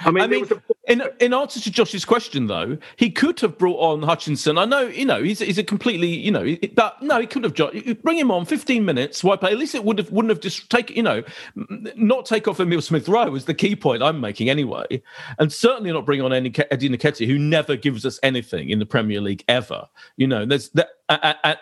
[0.00, 0.92] I mean, I mean a...
[0.92, 4.58] in in answer to Josh's question, though, he could have brought on Hutchinson.
[4.58, 7.54] I know, you know, he's, he's a completely, you know, but no, he could have
[8.02, 10.90] bring him on 15 minutes, wipe At least it would have wouldn't have just take,
[10.90, 11.22] you know,
[11.54, 15.02] not take off Emil Smith Rowe is the key point I'm making anyway,
[15.38, 18.86] and certainly not bring on any Eddie Nketiah, who never gives us anything in the
[18.86, 19.86] Premier League ever.
[20.16, 20.88] You know, there's that,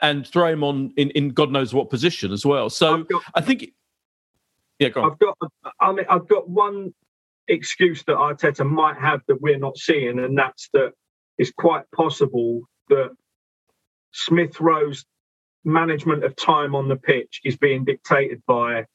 [0.01, 2.71] and throw him on in, in God knows what position as well.
[2.71, 3.73] So got, I think.
[4.83, 5.13] Yeah, go on.
[5.13, 5.39] I've got.
[5.81, 6.93] I mean, I've got one
[7.49, 10.93] excuse that Arteta might have that we're not seeing, and that's that
[11.39, 13.11] it's quite possible that
[14.13, 15.05] Smith Rowe's
[15.65, 18.87] management of time on the pitch is being dictated by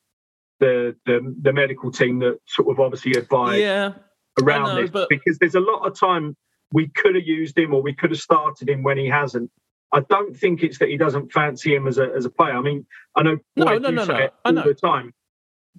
[0.60, 3.94] the the, the medical team that sort of obviously advise yeah,
[4.42, 5.10] around know, this but...
[5.10, 6.36] because there's a lot of time
[6.74, 9.50] we could have used him or we could have started him when he hasn't.
[9.94, 12.58] I don't think it's that he doesn't fancy him as a as a player.
[12.58, 14.30] I mean, I know no, no, no, no.
[14.44, 15.14] all the time.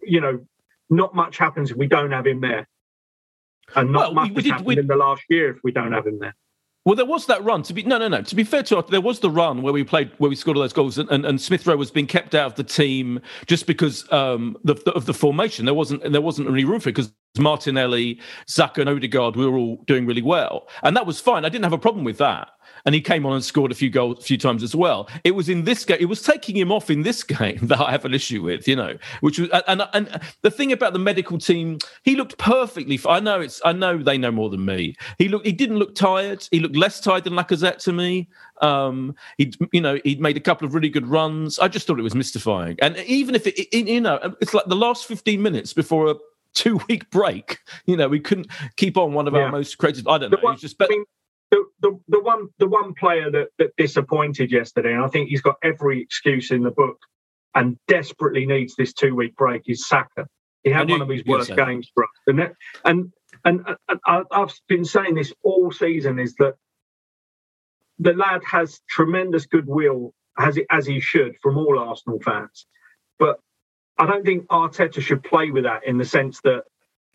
[0.02, 0.46] You know,
[0.90, 2.68] not much happens if we don't have him there,
[3.74, 4.78] and not well, much we, happened we...
[4.78, 6.34] in the last year if we don't have him there.
[6.84, 7.62] Well, there was that run.
[7.64, 8.22] To be no, no, no.
[8.22, 10.56] To be fair to us, there was the run where we played, where we scored
[10.56, 13.20] all those goals, and, and, and Smith Rowe was being kept out of the team
[13.46, 15.66] just because um, the, the, of the formation.
[15.66, 19.57] There wasn't there wasn't any room for it because Martinelli, Xhaka, and Odegaard we were
[19.57, 21.45] all doing really well, and that was fine.
[21.45, 22.51] I didn't have a problem with that
[22.85, 25.09] and he came on and scored a few goals a few times as well.
[25.25, 27.91] It was in this game, it was taking him off in this game that I
[27.91, 31.38] have an issue with, you know, which was and and the thing about the medical
[31.38, 32.99] team, he looked perfectly.
[33.07, 34.97] I know it's I know they know more than me.
[35.19, 36.47] He looked he didn't look tired.
[36.51, 38.29] He looked less tired than Lacazette to me.
[38.61, 41.59] Um, He'd, you know he'd made a couple of really good runs.
[41.59, 44.67] I just thought it was mystifying, and even if it, it you know it's like
[44.67, 46.14] the last fifteen minutes before a
[46.59, 47.59] two week break.
[47.87, 49.42] You know, we couldn't keep on one of yeah.
[49.42, 50.07] our most creative.
[50.09, 50.38] I don't know.
[50.40, 50.92] One, just better.
[50.92, 51.05] I mean,
[51.51, 55.40] the, the, the one the one player that, that disappointed yesterday, and I think he's
[55.40, 56.99] got every excuse in the book,
[57.55, 60.27] and desperately needs this two week break is Saka.
[60.64, 62.53] He had one of his worst games for us, and that,
[62.85, 63.12] and
[63.44, 66.55] and, and I've been saying this all season is that
[67.99, 72.66] the lad has tremendous goodwill as it as he should from all Arsenal fans,
[73.18, 73.38] but
[73.98, 76.64] I don't think Arteta should play with that in the sense that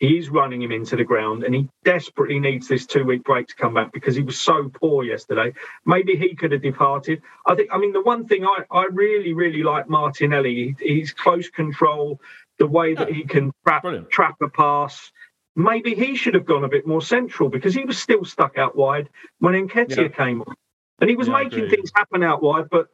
[0.03, 3.55] He's running him into the ground, and he desperately needs this two week break to
[3.55, 5.53] come back because he was so poor yesterday.
[5.85, 7.21] Maybe he could have departed.
[7.45, 7.69] I think.
[7.71, 10.75] I mean, the one thing I, I really really like Martinelli.
[10.77, 12.19] He's close control,
[12.59, 15.09] the way that he can trap, trap a pass.
[15.55, 18.75] Maybe he should have gone a bit more central because he was still stuck out
[18.75, 19.07] wide
[19.39, 20.07] when Nketiah yeah.
[20.09, 20.53] came on,
[20.99, 22.87] and he was yeah, making things happen out wide, but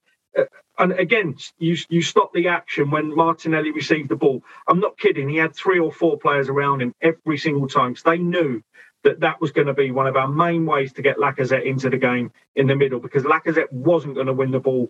[0.80, 4.44] and again, you you stop the action when Martinelli received the ball.
[4.68, 5.30] I'm not kidding.
[5.30, 8.62] He had three or four players around him every single time because they knew
[9.04, 11.90] that that was going to be one of our main ways to get Lacazette into
[11.90, 14.88] the game in the middle because Lacazette wasn't going to win the ball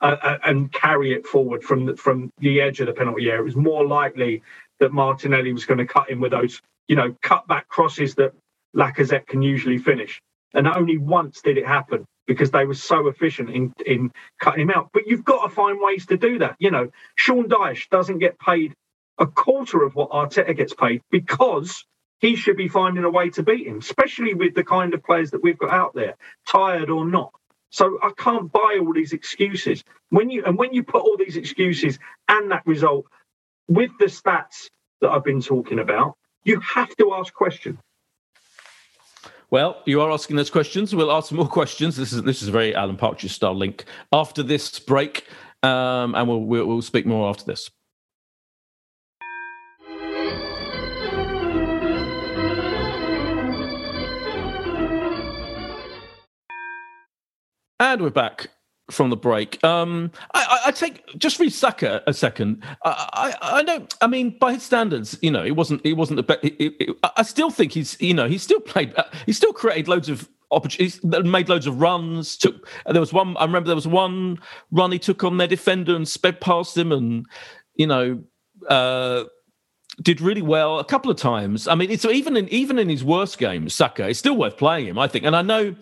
[0.00, 3.40] uh, uh, and carry it forward from the, from the edge of the penalty area.
[3.42, 4.42] It was more likely
[4.80, 8.32] that Martinelli was going to cut in with those, you know, cut back crosses that
[8.76, 10.20] Lacazette can usually finish.
[10.54, 14.70] And only once did it happen because they were so efficient in, in cutting him
[14.70, 14.90] out.
[14.92, 16.56] But you've got to find ways to do that.
[16.58, 18.74] You know, Sean Dyche doesn't get paid
[19.18, 21.84] a quarter of what Arteta gets paid because
[22.20, 25.32] he should be finding a way to beat him, especially with the kind of players
[25.32, 26.16] that we've got out there,
[26.48, 27.32] tired or not.
[27.70, 29.82] So I can't buy all these excuses.
[30.10, 33.06] When you and when you put all these excuses and that result
[33.68, 34.68] with the stats
[35.00, 37.78] that I've been talking about, you have to ask questions.
[39.52, 40.94] Well, you are asking those questions.
[40.94, 41.96] We'll ask more questions.
[41.96, 45.26] This is this is a very Alan Partridge style link after this break,
[45.62, 47.70] um, and we'll, we'll we'll speak more after this.
[57.78, 58.48] And we're back
[58.92, 59.62] from the break.
[59.64, 62.62] Um, I, I, I, take just read Saka a second.
[62.84, 63.94] I, I, I don't.
[64.00, 65.84] I mean, by his standards, you know, it wasn't.
[65.84, 66.44] It wasn't the best.
[67.16, 68.00] I still think he's.
[68.00, 68.94] You know, he still played.
[68.96, 71.02] Uh, he still created loads of opportunities.
[71.02, 72.36] Made loads of runs.
[72.36, 72.68] Took.
[72.86, 73.36] There was one.
[73.38, 74.38] I remember there was one
[74.70, 77.26] run he took on their defender and sped past him, and
[77.74, 78.22] you know.
[78.68, 79.24] Uh,
[80.00, 81.68] did really well a couple of times.
[81.68, 84.86] I mean, it's even in even in his worst games, Saka, it's still worth playing
[84.86, 85.26] him, I think.
[85.26, 85.74] And I know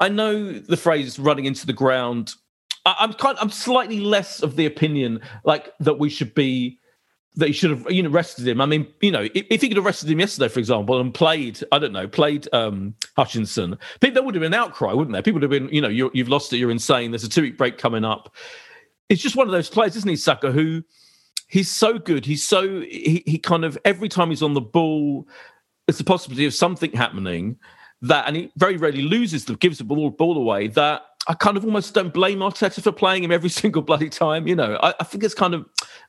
[0.00, 2.34] I know the phrase running into the ground.
[2.84, 6.78] I, am kind I'm slightly less of the opinion like that we should be
[7.36, 8.60] that he should have you know arrested him.
[8.60, 11.12] I mean, you know, if, if he could have arrested him yesterday, for example, and
[11.12, 15.22] played, I don't know, played um Hutchinson, there would have been an outcry, wouldn't there?
[15.22, 17.10] People would have been, you know, you have lost it, you're insane.
[17.10, 18.34] There's a two week break coming up.
[19.08, 20.82] It's just one of those players, isn't he, Saka, who
[21.48, 22.24] he's so good.
[22.24, 25.28] He's so he, he kind of every time he's on the ball,
[25.86, 27.58] it's the possibility of something happening
[28.02, 30.68] that, and he very rarely loses the gives the ball, ball away.
[30.68, 34.46] That I kind of almost don't blame Arteta for playing him every single bloody time.
[34.46, 35.66] You know, I, I, think it's kind of,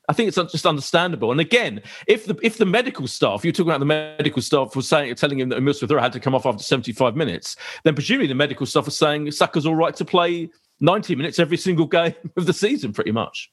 [0.07, 1.31] I think it's just understandable.
[1.31, 4.87] And again, if the if the medical staff, you're talking about the medical staff was
[4.87, 8.27] saying, telling him that Emil Smith had to come off after 75 minutes, then presumably
[8.27, 10.49] the medical staff was saying Saka's all right to play
[10.79, 13.51] 90 minutes every single game of the season, pretty much.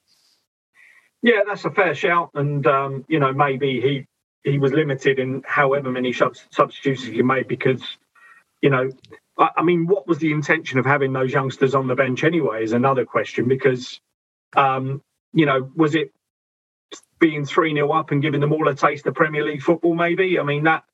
[1.22, 4.07] Yeah, that's a fair shout, and um, you know maybe he
[4.48, 7.83] he was limited in however many substitutes he made because
[8.60, 8.90] you know,
[9.38, 12.64] I, I, mean, what was the intention of having those youngsters on the bench anyway?
[12.64, 14.00] Is another question because,
[14.56, 16.12] um, you know, was it
[17.18, 20.38] being 3 0 up and giving them all a taste of Premier League football, maybe?
[20.38, 20.84] I mean, that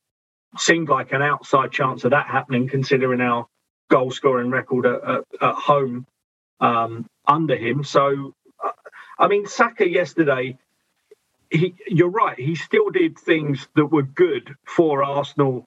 [0.58, 3.46] seemed like an outside chance of that happening, considering our
[3.90, 6.06] goal scoring record at, at, at home
[6.60, 7.84] um, under him.
[7.84, 8.34] So,
[9.18, 10.58] I mean, Saka yesterday,
[11.50, 12.38] he, you're right.
[12.38, 15.66] He still did things that were good for Arsenal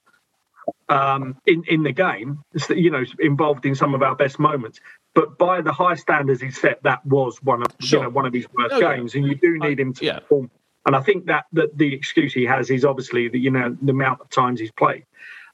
[0.90, 2.40] um, in in the game.
[2.70, 4.80] You know, involved in some of our best moments.
[5.14, 8.00] But by the high standards he set, that was one of sure.
[8.00, 10.20] you know one of his worst oh, games, and you do need him to yeah.
[10.20, 10.52] perform.
[10.86, 13.92] And I think that, that the excuse he has is obviously the you know the
[13.92, 15.06] amount of times he's played.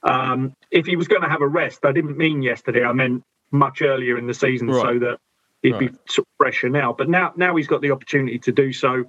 [0.04, 2.84] Um, if he was going to have a rest, I didn't mean yesterday.
[2.84, 4.82] I meant much earlier in the season, right.
[4.82, 5.18] so that
[5.62, 5.92] he'd right.
[5.92, 6.92] be sort of fresher now.
[6.92, 9.04] But now, now he's got the opportunity to do so.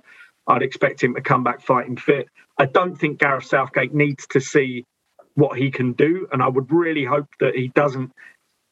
[0.48, 2.28] I'd expect him to come back fighting fit.
[2.58, 4.86] I don't think Gareth Southgate needs to see
[5.36, 8.12] what he can do, and I would really hope that he doesn't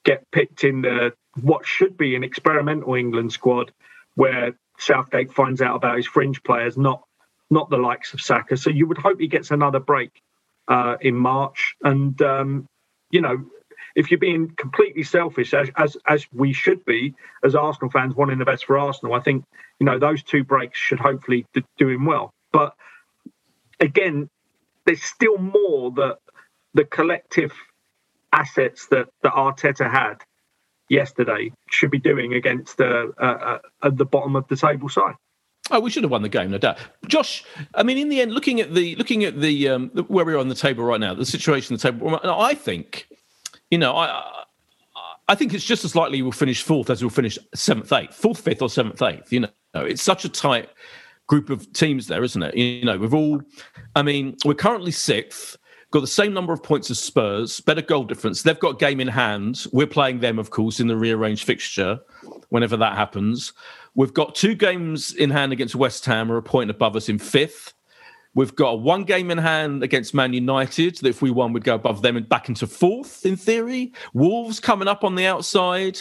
[0.04, 3.72] get picked in the what should be an experimental England squad,
[4.16, 7.04] where Southgate finds out about his fringe players, not
[7.50, 8.58] not the likes of Saka.
[8.58, 10.12] So you would hope he gets another break
[10.68, 12.66] uh, in March, and um,
[13.12, 13.46] you know
[13.96, 18.40] if you're being completely selfish, as, as as we should be as Arsenal fans, wanting
[18.40, 19.44] the best for Arsenal, I think
[19.80, 21.46] you know those two breaks should hopefully
[21.78, 22.32] do him well.
[22.52, 22.74] But
[23.80, 24.30] again,
[24.86, 26.18] there's still more that
[26.74, 27.54] the collective
[28.32, 30.16] assets that that Arteta had
[30.90, 35.16] yesterday should be doing against uh, uh, uh, at the bottom of the table side.
[35.72, 36.78] Oh, we should have won the game, no doubt.
[37.08, 40.38] Josh, I mean, in the end, looking at the looking at the um, where we're
[40.38, 43.08] on the table right now, the situation on the table, I think
[43.72, 44.44] you know, I
[45.28, 48.42] I think it's just as likely we'll finish fourth as we'll finish seventh, eighth, fourth,
[48.42, 49.32] fifth, or seventh, eighth.
[49.32, 50.70] You know, it's such a tight
[51.28, 52.58] group of teams there, isn't it?
[52.58, 53.42] You know, we've all,
[53.96, 55.58] I mean, we're currently sixth,
[55.94, 58.42] got the same number of points as Spurs, better goal difference.
[58.42, 59.68] They've got game in hand.
[59.72, 62.00] We're playing them, of course, in the rearranged fixture
[62.50, 63.54] whenever that happens.
[63.94, 67.20] We've got two games in hand against West Ham, are a point above us in
[67.20, 67.74] fifth.
[68.34, 71.76] We've got one game in hand against Man United that if we won, we'd go
[71.76, 73.94] above them and back into fourth in theory.
[74.16, 76.00] Wolves coming up on the outside.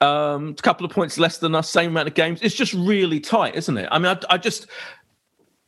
[0.00, 2.40] Um, a couple of points less than us, same amount of games.
[2.40, 3.86] It's just really tight, isn't it?
[3.92, 4.66] I mean, I, I just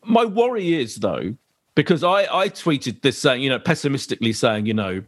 [0.07, 1.37] my worry is though
[1.77, 5.05] because I I tweeted this saying, you know, pessimistically saying, you know,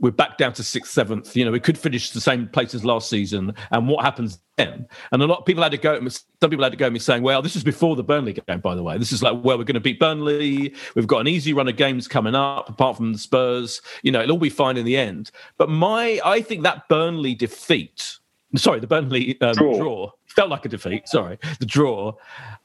[0.00, 1.36] we're back down to sixth, seventh.
[1.36, 3.54] You know, we could finish the same place as last season.
[3.70, 4.88] And what happens then?
[5.12, 6.00] And a lot of people had to go.
[6.08, 8.60] Some people had to go at me saying, "Well, this is before the Burnley game,
[8.60, 8.96] by the way.
[8.96, 10.74] This is like, well, we're going to beat Burnley.
[10.94, 13.82] We've got an easy run of games coming up, apart from the Spurs.
[14.02, 17.34] You know, it'll all be fine in the end." But my, I think that Burnley
[17.34, 18.18] defeat,
[18.56, 19.78] sorry, the Burnley um, draw.
[19.78, 21.08] draw felt like a defeat.
[21.08, 22.14] Sorry, the draw.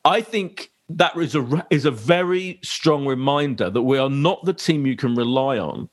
[0.05, 4.53] I think that is a is a very strong reminder that we are not the
[4.53, 5.87] team you can rely on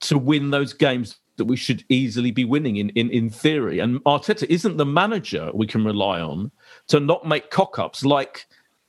[0.00, 3.80] to win those games that we should easily be winning in, in, in theory.
[3.80, 6.50] And Arteta isn't the manager we can rely on
[6.88, 8.46] to not make cock ups like,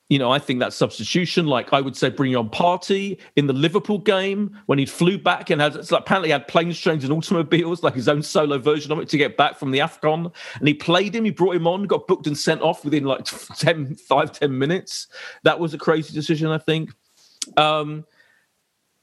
[0.09, 3.53] you know, I think that substitution, like I would say, bring on Partey in the
[3.53, 7.81] Liverpool game when he flew back and had like, apparently had planes, trains, and automobiles,
[7.81, 10.31] like his own solo version of it to get back from the AFCON.
[10.59, 13.25] And he played him, he brought him on, got booked and sent off within like
[13.57, 15.07] 10, 5, 10 minutes.
[15.43, 16.91] That was a crazy decision, I think.
[17.57, 18.05] Um,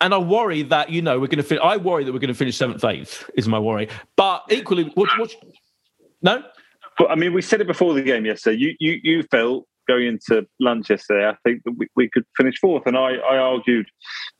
[0.00, 1.62] and I worry that you know we're going to.
[1.62, 3.30] I worry that we're going to finish seventh, eighth.
[3.34, 3.88] Is my worry.
[4.16, 5.08] But equally, what?
[5.16, 5.32] what
[6.22, 6.42] no.
[6.98, 8.58] But I mean, we said it before the game yesterday.
[8.58, 11.26] You you you felt going into lunch yesterday.
[11.28, 13.86] I think that we, we could finish fourth, and I I argued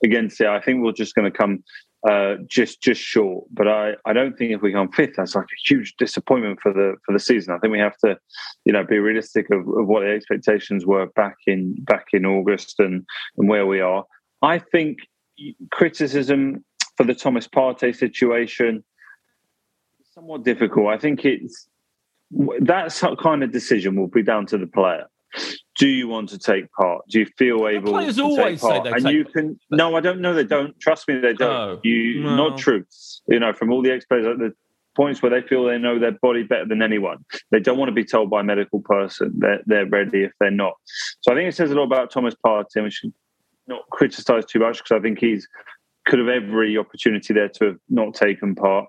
[0.05, 0.47] against it.
[0.47, 1.63] I think we're just going to come
[2.09, 3.45] uh, just just short.
[3.53, 6.73] But I, I don't think if we come fifth, that's like a huge disappointment for
[6.73, 7.55] the for the season.
[7.55, 8.17] I think we have to,
[8.65, 12.81] you know, be realistic of, of what the expectations were back in back in August
[12.81, 13.05] and
[13.37, 14.05] and where we are.
[14.43, 14.99] I think
[15.71, 16.65] criticism
[16.97, 18.85] for the Thomas Partey situation
[20.15, 20.89] somewhat difficult.
[20.89, 21.69] I think it's
[22.61, 25.07] that kind of decision will be down to the player.
[25.79, 27.03] Do you want to take part?
[27.09, 28.87] Do you feel able players to always take part?
[28.87, 30.79] Say and you can no, I don't know they don't.
[30.81, 31.51] Trust me, they don't.
[31.51, 32.37] Oh, you no.
[32.37, 33.23] not truths.
[33.29, 34.53] You know, from all the experts at the
[34.95, 37.25] points where they feel they know their body better than anyone.
[37.51, 40.51] They don't want to be told by a medical person that they're ready if they're
[40.51, 40.75] not.
[41.23, 43.03] So I think it says a lot about Thomas Partey, which
[43.67, 45.47] not criticise too much because I think he's
[46.05, 48.87] could have every opportunity there to have not taken part.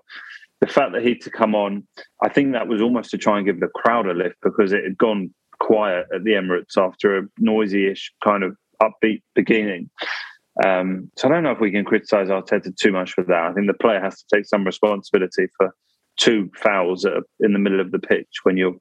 [0.60, 1.86] The fact that he to come on,
[2.22, 4.82] I think that was almost to try and give the crowd a lift because it
[4.82, 9.90] had gone quiet at the Emirates after a noisy-ish kind of upbeat beginning.
[10.64, 13.50] Um, so I don't know if we can criticise Arteta too much for that.
[13.50, 15.74] I think the player has to take some responsibility for
[16.16, 17.04] two fouls
[17.40, 18.76] in the middle of the pitch when you're,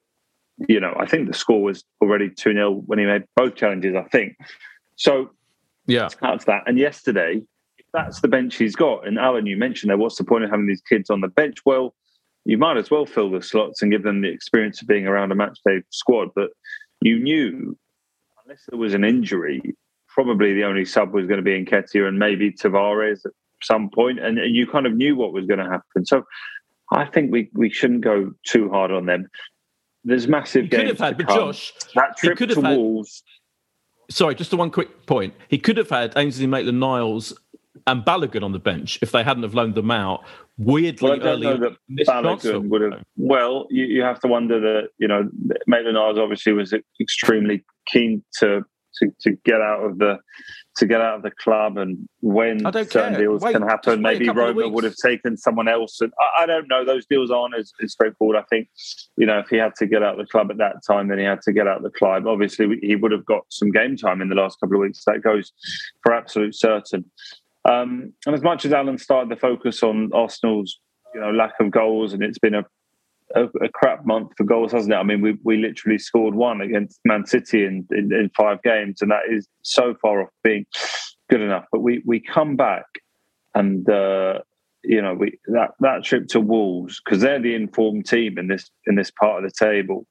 [0.67, 3.95] you know, I think the score was already 2 0 when he made both challenges,
[3.95, 4.37] I think.
[4.97, 5.31] So
[5.87, 6.63] yeah, that's that.
[6.67, 7.41] And yesterday,
[7.91, 10.67] that's the bench he's got, and Alan, you mentioned there, what's the point of having
[10.67, 11.57] these kids on the bench?
[11.65, 11.95] Well,
[12.45, 15.31] you might as well fill the slots and give them the experience of being around
[15.31, 16.29] a matchday squad.
[16.35, 16.49] But
[17.01, 17.77] you knew,
[18.43, 19.75] unless there was an injury,
[20.07, 23.31] probably the only sub was going to be Nketiah and maybe Tavares at
[23.61, 26.05] some point, and you kind of knew what was going to happen.
[26.05, 26.23] So
[26.91, 29.29] I think we we shouldn't go too hard on them.
[30.03, 31.27] there's massive he games could have had, but.
[31.35, 33.23] Josh, that trip could to had, Wolves.
[34.09, 35.33] Sorry, just a one quick point.
[35.47, 37.33] He could have had Ainsley Maitland-Niles
[37.87, 40.23] and Balogun on the bench if they hadn't have loaned them out
[40.57, 41.57] weirdly well, early.
[41.59, 41.75] know
[42.07, 43.03] Balogun would have.
[43.17, 45.29] Well, you, you have to wonder that you know
[45.67, 48.63] Maitland-Niles obviously was extremely keen to,
[48.99, 50.19] to to get out of the
[50.77, 53.17] to get out of the club and when certain care.
[53.19, 56.67] deals wait, can happen maybe Roma would have taken someone else and I, I, don't
[56.67, 58.69] know those deals aren't as, as, straightforward I think
[59.15, 61.19] you know if he had to get out of the club at that time then
[61.19, 63.95] he had to get out of the club obviously he would have got some game
[63.97, 65.51] time in the last couple of weeks that goes
[66.01, 67.05] for absolute certain
[67.65, 70.79] um, and as much as Alan started the focus on Arsenal's
[71.13, 72.65] you know lack of goals and it's been a
[73.35, 74.97] a, a, crap month for goals, hasn't it?
[74.97, 79.01] I mean, we we literally scored one against Man City in, in, in five games,
[79.01, 80.65] and that is so far off being
[81.29, 81.65] good enough.
[81.71, 82.85] But we we come back,
[83.55, 84.39] and uh,
[84.83, 88.69] you know, we that that trip to Wolves because they're the informed team in this
[88.85, 90.05] in this part of the table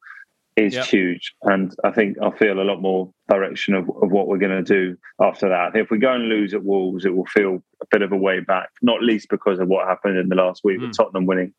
[0.57, 0.87] is yep.
[0.87, 4.63] huge, and I think I feel a lot more direction of, of what we're going
[4.65, 5.75] to do after that.
[5.75, 8.41] If we go and lose at Wolves, it will feel a bit of a way
[8.41, 10.83] back, not least because of what happened in the last week mm.
[10.83, 11.55] with Tottenham winning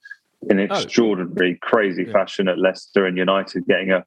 [0.49, 0.63] in oh.
[0.63, 1.67] extraordinary, oh.
[1.67, 2.11] crazy yeah.
[2.11, 4.05] fashion at Leicester and United getting a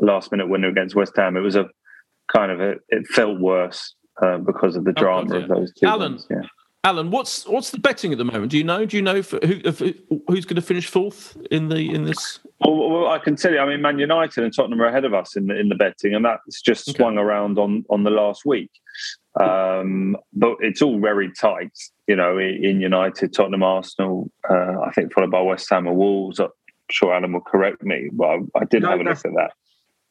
[0.00, 1.36] last minute winner against West Ham.
[1.36, 1.66] It was a
[2.32, 5.42] kind of a, it felt worse uh, because of the drama oh, yeah.
[5.42, 5.86] of those two.
[5.86, 6.42] Alan, yeah.
[6.82, 8.50] Alan, what's what's the betting at the moment?
[8.50, 8.86] Do you know?
[8.86, 12.40] Do you know if, who, if, who's going to finish fourth in the in this?
[12.60, 13.58] Well, well, I can tell you.
[13.58, 16.14] I mean, Man United and Tottenham are ahead of us in the in the betting,
[16.14, 16.96] and that's just okay.
[16.96, 18.70] swung around on on the last week.
[19.38, 21.76] Um, but it's all very tight,
[22.06, 26.40] you know, in United, Tottenham, Arsenal, uh, I think followed by West Ham and Wolves.
[26.40, 26.48] I'm
[26.90, 29.52] sure Alan will correct me, but I, I did no, have a look at that.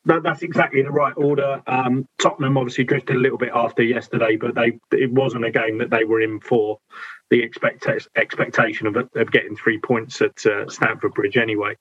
[0.06, 0.24] That.
[0.24, 1.62] That's exactly the right order.
[1.68, 5.80] Um, Tottenham obviously drifted a little bit after yesterday, but they it wasn't a game
[5.80, 6.80] that they were in for
[7.30, 7.86] the expect,
[8.16, 11.76] expectation of, of getting three points at uh, Stamford Bridge anyway.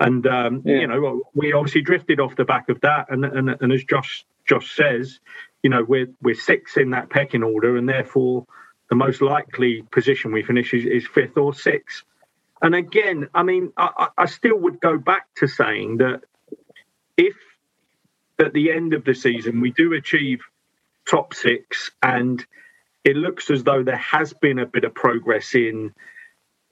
[0.00, 0.80] And um, yeah.
[0.80, 4.24] you know, we obviously drifted off the back of that, and and, and as Josh
[4.44, 5.20] Josh says,
[5.62, 8.46] you know, we're we're six in that pecking order, and therefore
[8.90, 12.02] the most likely position we finish is, is fifth or sixth.
[12.60, 16.20] And again, I mean, I, I still would go back to saying that
[17.16, 17.34] if
[18.42, 20.40] at the end of the season we do achieve
[21.08, 22.44] top six and
[23.04, 25.92] it looks as though there has been a bit of progress in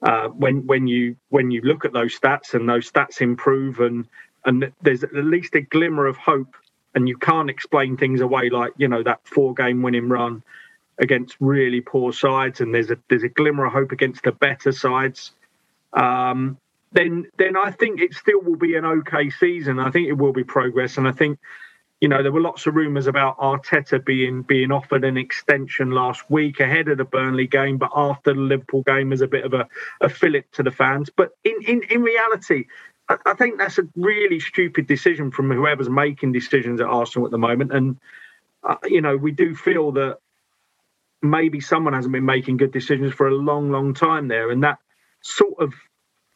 [0.03, 4.07] uh, when when you when you look at those stats and those stats improve and
[4.45, 6.55] and there's at least a glimmer of hope
[6.95, 10.43] and you can't explain things away like you know that four game winning run
[10.97, 14.71] against really poor sides and there's a there's a glimmer of hope against the better
[14.71, 15.31] sides.
[15.93, 16.57] Um,
[16.91, 20.33] then then I think it still will be an okay season I think it will
[20.33, 21.39] be progress and I think
[21.99, 26.29] you know there were lots of rumors about Arteta being being offered an extension last
[26.29, 29.53] week ahead of the Burnley game but after the Liverpool game as a bit of
[29.53, 29.67] a,
[30.01, 32.65] a fillip to the fans but in in, in reality
[33.25, 37.37] I, think that's a really stupid decision from whoever's making decisions at Arsenal at the
[37.37, 37.73] moment.
[37.73, 37.99] And,
[38.63, 40.19] uh, you know, we do feel that
[41.21, 44.51] maybe someone hasn't been making good decisions for a long, long time there.
[44.51, 44.79] And that
[45.21, 45.73] sort of,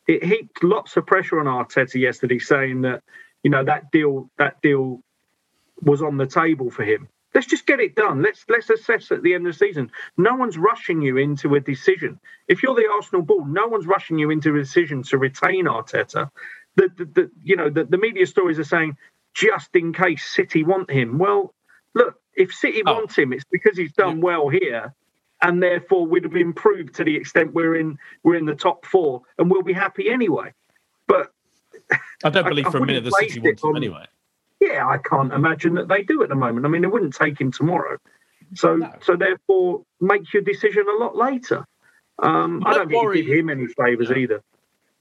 [0.08, 3.04] it heaped lots of pressure on Arteta yesterday saying that,
[3.44, 5.02] you know, that deal, that deal
[5.82, 7.08] was on the table for him.
[7.34, 8.22] Let's just get it done.
[8.22, 9.92] Let's let's assess at the end of the season.
[10.16, 12.18] No one's rushing you into a decision.
[12.48, 16.30] If you're the Arsenal board, no one's rushing you into a decision to retain Arteta
[16.76, 18.98] the, the, the you know the, the media stories are saying
[19.34, 21.18] just in case City want him.
[21.18, 21.54] Well,
[21.94, 22.94] look, if City oh.
[22.94, 24.94] want him, it's because he's done well here,
[25.46, 29.22] and therefore we'd have improved to the extent we're in we're in the top four,
[29.38, 30.52] and we'll be happy anyway.
[31.08, 31.32] But
[32.24, 34.06] I don't believe I, for I a minute the City wants him anyway.
[34.60, 36.66] Yeah, I can't imagine that they do at the moment.
[36.66, 37.98] I mean, it wouldn't take him tomorrow.
[38.56, 38.92] So, no.
[39.02, 41.66] so therefore, make your decision a lot later.
[42.20, 43.20] Um, I don't think worry.
[43.20, 44.18] you did him any favours yeah.
[44.18, 44.44] either.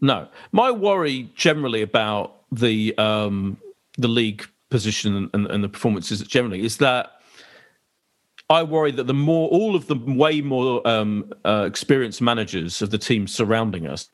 [0.01, 3.57] No, my worry generally about the um,
[3.97, 7.14] the league position and, and the performances generally is that
[8.51, 12.91] I worry that the more all of the way more um, uh, experienced managers of
[12.91, 14.09] the teams surrounding us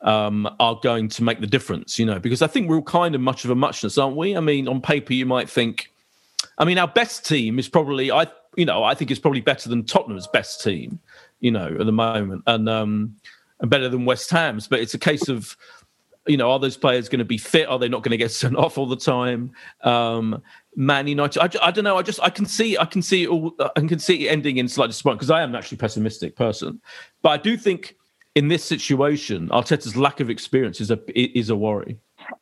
[0.00, 1.98] um, are going to make the difference.
[1.98, 4.36] You know, because I think we're all kind of much of a muchness, aren't we?
[4.36, 5.92] I mean, on paper you might think.
[6.58, 8.26] I mean, our best team is probably I.
[8.56, 10.98] You know, I think it's probably better than Tottenham's best team.
[11.40, 13.16] You know, at the moment, and um,
[13.60, 14.68] and better than West Ham's.
[14.68, 15.56] But it's a case of,
[16.26, 17.68] you know, are those players going to be fit?
[17.68, 19.52] Are they not going to get sent off all the time?
[19.82, 20.42] Um,
[20.76, 21.96] Man United, I, I, don't know.
[21.96, 23.54] I just I can see I can see it all.
[23.58, 26.80] I can see it ending in slight disappointment because I am actually a pessimistic person.
[27.22, 27.96] But I do think
[28.34, 31.98] in this situation, Arteta's lack of experience is a is a worry.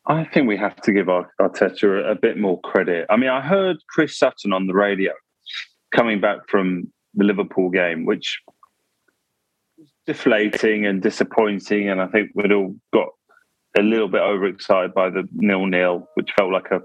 [0.07, 3.07] I think we have to give Arteta a bit more credit.
[3.09, 5.13] I mean, I heard Chris Sutton on the radio
[5.95, 8.41] coming back from the Liverpool game, which
[9.79, 11.89] was deflating and disappointing.
[11.89, 13.09] And I think we'd all got
[13.79, 16.81] a little bit overexcited by the nil nil, which felt like a,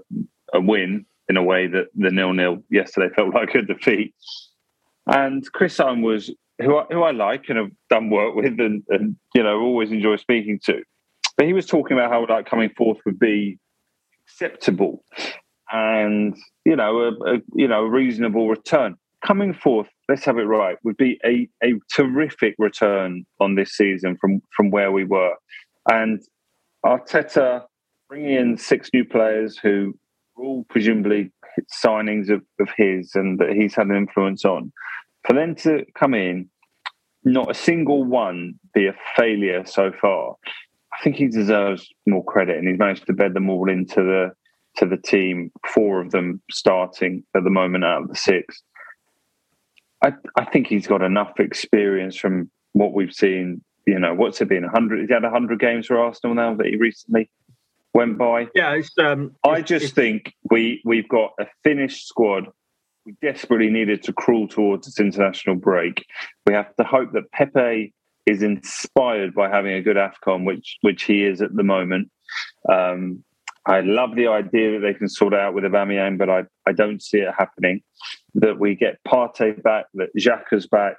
[0.54, 4.14] a win in a way that the nil nil yesterday felt like a defeat.
[5.06, 8.82] And Chris Sutton was who I, who I like and have done work with, and,
[8.90, 10.82] and you know always enjoy speaking to.
[11.36, 13.58] But he was talking about how like coming forth would be
[14.26, 15.04] acceptable,
[15.72, 18.96] and you know a, a you know reasonable return.
[19.24, 24.16] Coming forth, let's have it right, would be a, a terrific return on this season
[24.20, 25.34] from from where we were,
[25.90, 26.20] and
[26.84, 27.64] Arteta
[28.08, 29.94] bringing in six new players who
[30.40, 31.30] all presumably
[31.84, 34.72] signings of, of his and that he's had an influence on.
[35.26, 36.48] For them to come in,
[37.24, 40.36] not a single one be a failure so far.
[40.92, 44.32] I think he deserves more credit, and he's managed to bed them all into the
[44.76, 45.50] to the team.
[45.66, 48.62] Four of them starting at the moment out of the six.
[50.02, 54.48] I I think he's got enough experience from what we've seen you know, what's it
[54.48, 54.64] been?
[54.64, 55.06] hundred?
[55.08, 57.30] He had hundred games for Arsenal now that he recently
[57.94, 58.48] went by.
[58.54, 62.48] Yeah, it's, um, I just it's, think we we've got a finished squad.
[63.06, 66.04] We desperately needed to crawl towards its international break.
[66.46, 67.94] We have to hope that Pepe
[68.26, 72.10] is inspired by having a good Afcon, which which he is at the moment.
[72.68, 73.24] Um,
[73.66, 77.02] I love the idea that they can sort out with Aubameyang, but I, I don't
[77.02, 77.82] see it happening.
[78.34, 80.96] That we get Partey back, that Xhaka's back,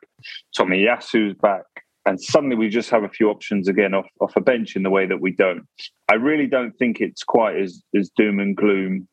[0.57, 1.65] Tomiyasu's back,
[2.05, 4.89] and suddenly we just have a few options again off, off a bench in the
[4.89, 5.67] way that we don't.
[6.09, 9.07] I really don't think it's quite as, as doom and gloom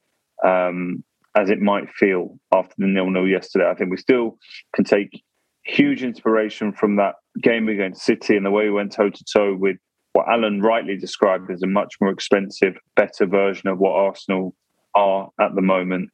[0.44, 1.04] um,
[1.36, 3.68] as it might feel after the nil nil yesterday.
[3.68, 4.38] I think we still
[4.74, 5.22] can take
[5.64, 9.54] huge inspiration from that game against City and the way we went toe to toe
[9.54, 9.76] with
[10.14, 14.54] what Alan rightly described as a much more expensive, better version of what Arsenal
[14.94, 16.08] are at the moment.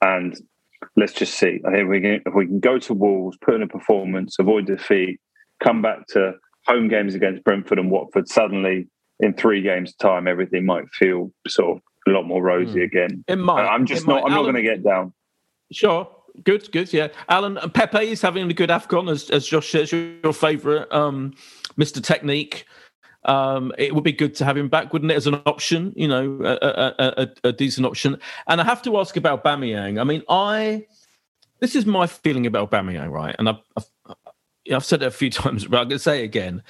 [0.00, 0.34] And
[0.96, 1.60] let's just see.
[1.66, 4.66] I think we can, if we can go to Wolves, put in a performance, avoid
[4.66, 5.20] defeat,
[5.64, 6.34] come back to
[6.66, 8.88] home games against Brentford and Watford, suddenly
[9.20, 12.84] in three games' time, everything might feel sort of a lot more rosy mm.
[12.84, 13.24] again.
[13.28, 13.66] It might.
[13.66, 14.22] I'm just not.
[14.22, 14.26] Might.
[14.26, 15.12] I'm Alan, not going to get down.
[15.72, 16.08] Sure.
[16.42, 17.08] Good, good, yeah.
[17.28, 21.32] Alan Pepe is having a good Afcon, as, as Josh says, your favourite, um,
[21.78, 22.02] Mr.
[22.02, 22.66] Technique.
[23.24, 25.92] Um, it would be good to have him back, wouldn't it, as an option?
[25.94, 28.18] You know, a, a, a, a decent option.
[28.48, 30.00] And I have to ask about Aubameyang.
[30.00, 30.86] I mean, I
[31.60, 33.34] this is my feeling about Aubameyang, right?
[33.38, 33.86] And I've, I've,
[34.72, 36.62] I've said it a few times, but I'm going to say it again.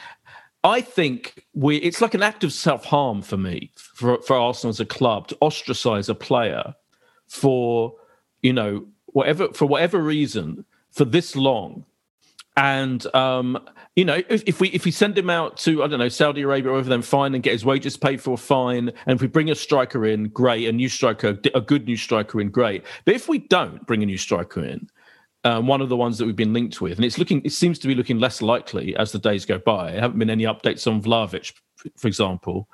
[0.62, 4.70] I think we it's like an act of self harm for me, for, for Arsenal
[4.70, 6.74] as a club, to ostracize a player
[7.28, 7.94] for,
[8.40, 11.84] you know, whatever for whatever reason for this long.
[12.56, 13.58] And um,
[13.96, 16.42] you know, if, if, we if we send him out to I don't know Saudi
[16.42, 18.90] Arabia or whatever, then fine, and get his wages paid for, fine.
[19.06, 22.40] And if we bring a striker in, great, a new striker, a good new striker
[22.40, 22.84] in, great.
[23.04, 24.88] But if we don't bring a new striker in,
[25.44, 27.78] um, one of the ones that we've been linked with, and it's looking, it seems
[27.80, 29.92] to be looking less likely as the days go by.
[29.92, 31.52] There haven't been any updates on Vlahovic,
[31.96, 32.68] for example.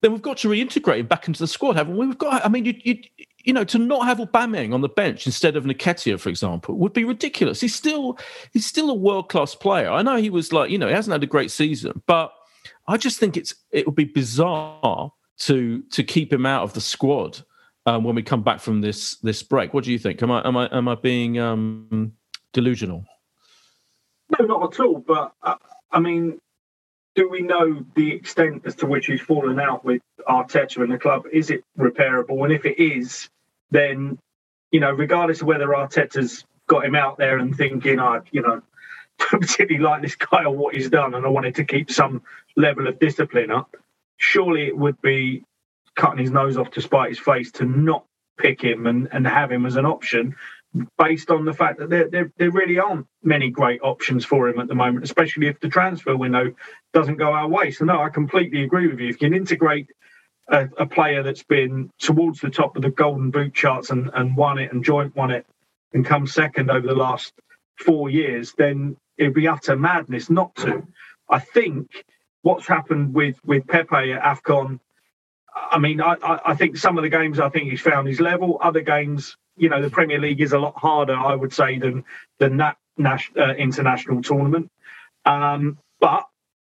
[0.00, 2.06] Then we've got to reintegrate him back into the squad, haven't we?
[2.06, 3.02] We've got, I mean, you, you,
[3.44, 6.94] you know, to not have Aubameyang on the bench instead of Nketiah, for example, would
[6.94, 7.60] be ridiculous.
[7.60, 8.18] He's still,
[8.52, 9.90] he's still a world class player.
[9.90, 12.32] I know he was like, you know, he hasn't had a great season, but
[12.86, 16.80] I just think it's, it would be bizarre to to keep him out of the
[16.80, 17.42] squad
[17.86, 19.74] um, when we come back from this this break.
[19.74, 20.22] What do you think?
[20.22, 22.12] Am I am I am I being um,
[22.52, 23.04] delusional?
[24.38, 24.98] No, not at all.
[24.98, 25.56] But uh,
[25.90, 26.38] I mean,
[27.14, 30.98] do we know the extent as to which he's fallen out with Arteta and the
[30.98, 31.24] club?
[31.32, 32.44] Is it repairable?
[32.44, 33.28] And if it is,
[33.70, 34.18] then
[34.70, 38.62] you know, regardless of whether Arteta's got him out there and thinking, I, you know,
[39.18, 42.22] particularly like this guy or what he's done, and I wanted to keep some
[42.56, 43.76] level of discipline up.
[44.18, 45.44] Surely it would be
[45.96, 48.04] cutting his nose off to spite his face to not
[48.38, 50.34] pick him and, and have him as an option
[50.98, 54.60] based on the fact that there, there, there really aren't many great options for him
[54.60, 56.54] at the moment, especially if the transfer window
[56.92, 57.70] doesn't go our way.
[57.70, 59.08] So, no, I completely agree with you.
[59.08, 59.88] If you can integrate
[60.48, 64.36] a, a player that's been towards the top of the golden boot charts and, and
[64.36, 65.44] won it and joint won it
[65.92, 67.32] and come second over the last
[67.78, 70.86] four years, then it'd be utter madness not to.
[71.28, 72.04] I think
[72.42, 74.78] what's happened with, with Pepe at AFCON
[75.54, 78.58] I mean, I, I think some of the games I think he's found his level.
[78.62, 82.04] Other games, you know, the Premier League is a lot harder, I would say, than
[82.38, 82.76] than that
[83.36, 84.70] uh, international tournament.
[85.24, 86.24] Um, but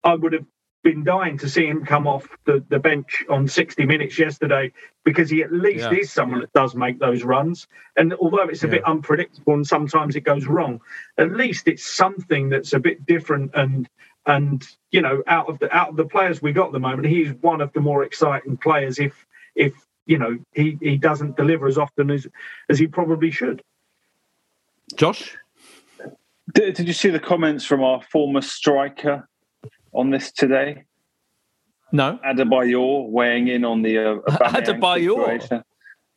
[0.04, 0.46] I would have
[0.86, 4.72] been dying to see him come off the, the bench on 60 minutes yesterday
[5.04, 5.98] because he at least yeah.
[5.98, 7.66] is someone that does make those runs.
[7.96, 8.74] And although it's a yeah.
[8.74, 10.80] bit unpredictable and sometimes it goes wrong,
[11.18, 13.88] at least it's something that's a bit different and
[14.26, 17.08] and you know, out of the out of the players we got at the moment,
[17.08, 18.98] he's one of the more exciting players.
[18.98, 19.72] If if
[20.06, 22.26] you know he he doesn't deliver as often as
[22.68, 23.62] as he probably should.
[24.96, 25.36] Josh,
[26.54, 29.28] did, did you see the comments from our former striker
[29.92, 30.84] on this today?
[31.92, 32.18] No.
[32.24, 35.62] Adebayor weighing in on the uh, Adebayor.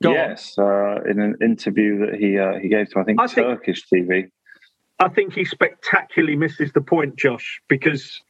[0.02, 3.88] yes, uh, in an interview that he uh, he gave to I think I Turkish
[3.88, 4.30] think, TV.
[5.00, 8.22] I think he spectacularly misses the point, Josh, because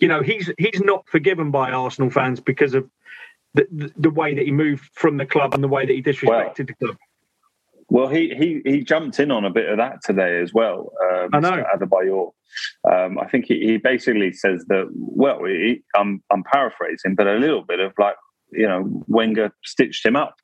[0.00, 2.88] you know he's he's not forgiven by Arsenal fans because of
[3.54, 6.02] the, the, the way that he moved from the club and the way that he
[6.02, 6.96] disrespected well, the club.
[7.90, 10.92] Well, he, he he jumped in on a bit of that today as well.
[11.10, 12.32] Um, I know Adebayor.
[12.90, 14.88] Um, I think he, he basically says that.
[14.94, 18.16] Well, he, I'm I'm paraphrasing, but a little bit of like
[18.52, 20.34] you know Wenger stitched him up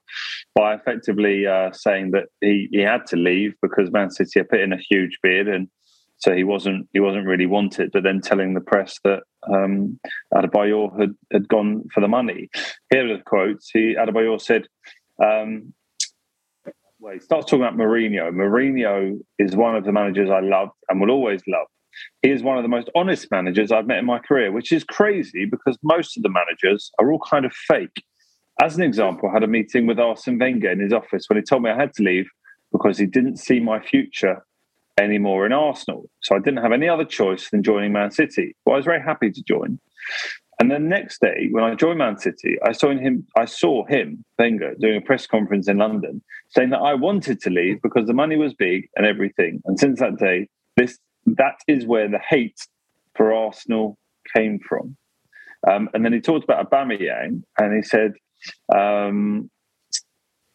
[0.55, 4.61] by effectively uh, saying that he, he had to leave because Man City had put
[4.61, 5.69] in a huge bid and
[6.19, 7.91] so he wasn't he wasn't really wanted.
[7.93, 9.99] But then telling the press that um,
[10.33, 12.49] Adebayor had had gone for the money.
[12.91, 13.71] Here are the quotes.
[13.71, 14.67] He Adebayor said.
[15.23, 15.75] Um,
[16.99, 18.31] well, he starts talking about Mourinho.
[18.33, 21.67] Mourinho is one of the managers I love and will always love.
[22.23, 24.85] He is one of the most honest managers I've met in my career, which is
[24.85, 28.03] crazy because most of the managers are all kind of fake.
[28.63, 31.43] As an example, I had a meeting with Arsene Wenger in his office when he
[31.43, 32.27] told me I had to leave
[32.73, 34.45] because he didn't see my future
[34.99, 36.09] anymore in Arsenal.
[36.23, 38.55] So I didn't have any other choice than joining Man City.
[38.65, 39.79] Well, I was very happy to join.
[40.61, 43.27] And the next day, when I joined Man City, I saw him.
[43.37, 47.51] I saw him, Wenger, doing a press conference in London, saying that I wanted to
[47.51, 49.61] leave because the money was big and everything.
[49.65, 52.61] And since that day, this that is where the hate
[53.17, 53.99] for Arsenal
[54.35, 54.97] came from.
[55.71, 58.13] Um, and then he talked about Aubameyang, and he said,
[58.75, 59.51] um,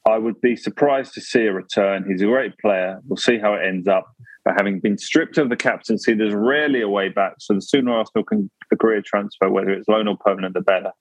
[0.07, 2.05] "I would be surprised to see a return.
[2.07, 2.99] He's a great player.
[3.05, 4.05] We'll see how it ends up."
[4.45, 7.33] But having been stripped of the captaincy, there's rarely a way back.
[7.39, 10.91] So the sooner Arsenal can agree a transfer, whether it's loan or permanent, the better.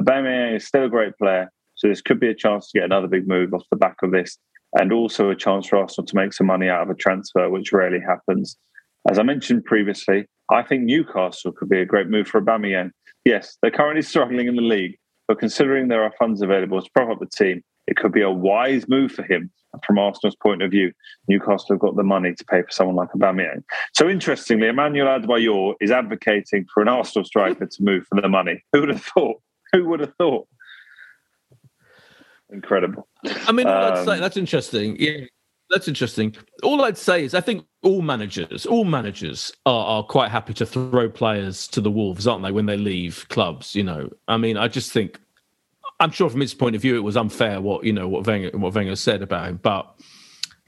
[0.00, 3.08] Aubameyang is still a great player, so this could be a chance to get another
[3.08, 4.38] big move off the back of this,
[4.78, 7.72] and also a chance for Arsenal to make some money out of a transfer, which
[7.72, 8.56] rarely happens.
[9.08, 12.90] As I mentioned previously, I think Newcastle could be a great move for Aubameyang.
[13.24, 14.96] Yes, they're currently struggling in the league,
[15.28, 18.30] but considering there are funds available to prop up the team, it could be a
[18.30, 19.50] wise move for him.
[19.86, 20.90] From Arsenal's point of view,
[21.28, 23.62] Newcastle have got the money to pay for someone like Aubameyang.
[23.94, 28.64] So interestingly, Emmanuel Adebayor is advocating for an Arsenal striker to move for the money.
[28.72, 29.42] Who would have thought?
[29.72, 30.48] Who would have thought?
[32.50, 33.06] Incredible.
[33.46, 34.96] I mean, um, say, that's interesting.
[34.98, 35.26] Yeah,
[35.70, 36.34] that's interesting.
[36.62, 40.66] All I'd say is I think all managers, all managers are, are quite happy to
[40.66, 43.74] throw players to the wolves, aren't they, when they leave clubs?
[43.74, 45.18] You know, I mean, I just think
[46.00, 48.56] I'm sure from his point of view it was unfair what you know what Wenger
[48.56, 49.92] what Wenger said about him, but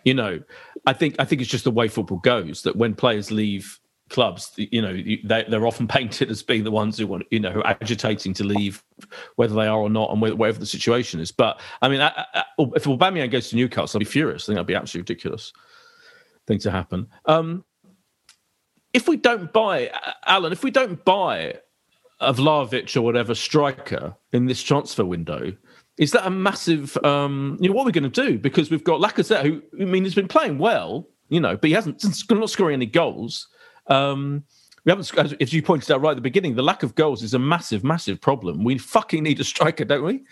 [0.05, 0.41] you know,
[0.87, 3.79] I think I think it's just the way football goes that when players leave
[4.09, 4.93] clubs, you know,
[5.25, 8.35] they, are often painted as being the ones who want, you know, who are agitating
[8.35, 8.83] to leave,
[9.37, 11.33] whether they are or not, and whatever the situation is.
[11.33, 12.45] But I mean, I, I,
[12.75, 14.45] if Aubameyang goes to Newcastle, I'd be furious.
[14.45, 15.53] I think that'd be absolutely ridiculous
[16.47, 17.09] thing to happen.
[17.27, 17.65] Um,
[18.93, 19.91] if we don't buy
[20.27, 21.55] Alan, if we don't buy
[22.21, 25.53] a Vlahovic or whatever striker in this transfer window,
[25.99, 26.97] is that a massive?
[27.05, 28.39] Um, you know, what are we going to do?
[28.39, 31.75] Because we've got Lacazette, who I mean, he's been playing well, you know, but he
[31.75, 33.49] hasn't not scoring any goals.
[33.89, 34.45] Um,
[34.85, 37.35] we haven't, as you pointed out right at the beginning, the lack of goals is
[37.35, 38.65] a massive, massive problem.
[38.65, 40.25] We fucking need a striker, don't we?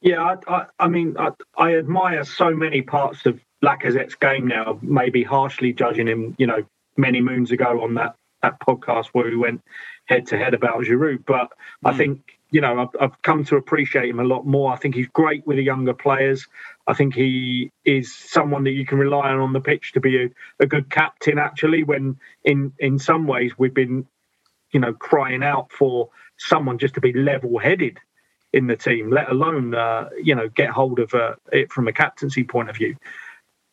[0.00, 4.78] Yeah, I, I, I mean, I, I, admire so many parts of Lacazette's game now.
[4.82, 6.64] Maybe harshly judging him, you know,
[6.96, 9.62] many moons ago on that that podcast where we went
[10.06, 11.24] head to head about Giroud.
[11.26, 11.50] But mm.
[11.84, 11.98] I hmm.
[11.98, 14.72] think you know I've, I've, come to appreciate him a lot more.
[14.72, 16.46] I think he's great with the younger players.
[16.86, 20.24] I think he is someone that you can rely on on the pitch to be
[20.24, 20.28] a,
[20.60, 21.38] a good captain.
[21.38, 24.06] Actually, when in in some ways we've been,
[24.72, 27.98] you know, crying out for someone just to be level-headed
[28.52, 31.92] in the team, let alone uh, you know get hold of uh, it from a
[31.92, 32.96] captaincy point of view.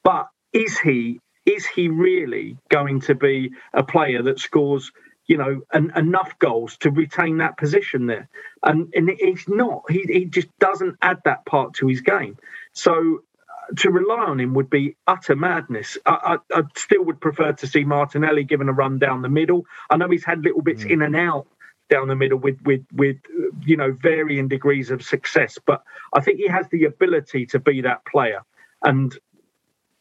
[0.04, 4.92] But is he is he really going to be a player that scores
[5.28, 8.28] you know, an, enough goals to retain that position there.
[8.62, 9.84] And, and he's not.
[9.90, 12.38] He, he just doesn't add that part to his game.
[12.74, 15.98] So uh, to rely on him would be utter madness.
[16.06, 19.66] I, I, I, still would prefer to see Martinelli given a run down the middle.
[19.90, 20.92] I know he's had little bits mm.
[20.92, 21.48] in and out
[21.90, 23.18] down the middle with with with
[23.66, 27.82] you know varying degrees of success, but I think he has the ability to be
[27.82, 28.42] that player,
[28.84, 29.16] and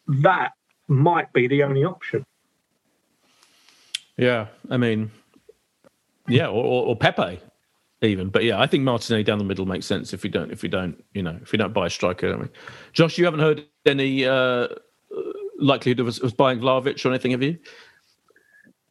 [0.09, 0.53] that
[0.89, 2.25] might be the only option.
[4.16, 5.11] Yeah, I mean,
[6.29, 7.41] yeah, or, or, or Pepe
[8.03, 8.29] even.
[8.29, 10.69] But yeah, I think Martinelli down the middle makes sense if we don't if we
[10.69, 12.31] don't you know if we don't buy a striker.
[12.31, 12.49] Don't we?
[12.93, 14.69] Josh, you haven't heard any uh,
[15.59, 17.59] likelihood of us, us buying Vlahovic or anything, have you?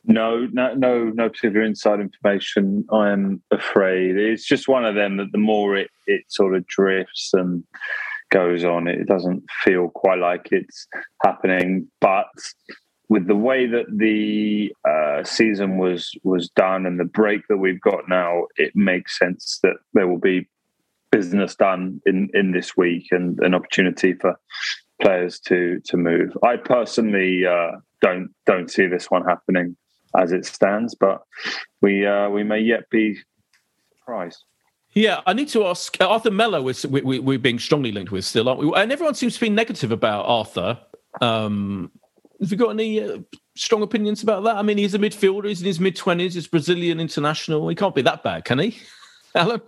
[0.03, 2.86] No, no, no, no particular inside information.
[2.91, 6.66] I am afraid it's just one of them that the more it it sort of
[6.68, 7.64] drifts and
[8.32, 10.88] goes on, it doesn't feel quite like it's
[11.24, 11.88] happening.
[11.99, 12.30] But
[13.12, 17.82] with the way that the uh, season was was done and the break that we've
[17.82, 20.47] got now, it makes sense that there will be
[21.12, 24.39] business done in in this week and an opportunity for
[25.01, 26.38] players to to move.
[26.41, 29.76] I personally uh, don't don't see this one happening
[30.18, 31.22] as it stands, but
[31.82, 33.20] we uh, we may yet be
[33.99, 34.41] surprised.
[34.93, 36.66] Yeah, I need to ask Arthur Melo.
[36.70, 38.72] Is, we, we, are being strongly linked with still, aren't we?
[38.74, 40.80] And everyone seems to be negative about Arthur.
[41.20, 41.91] Um,
[42.41, 43.19] have you got any uh,
[43.55, 44.55] strong opinions about that?
[44.55, 45.47] I mean, he's a midfielder.
[45.47, 46.33] He's in his mid twenties.
[46.33, 47.67] He's Brazilian international.
[47.69, 48.77] He can't be that bad, can he,
[49.35, 49.61] Alan?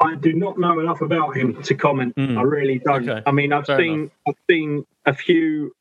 [0.00, 2.14] I do not know enough about him to comment.
[2.16, 2.38] Mm.
[2.38, 3.08] I really don't.
[3.08, 3.22] Okay.
[3.26, 4.12] I mean, I've Fair seen enough.
[4.28, 5.74] I've seen a few,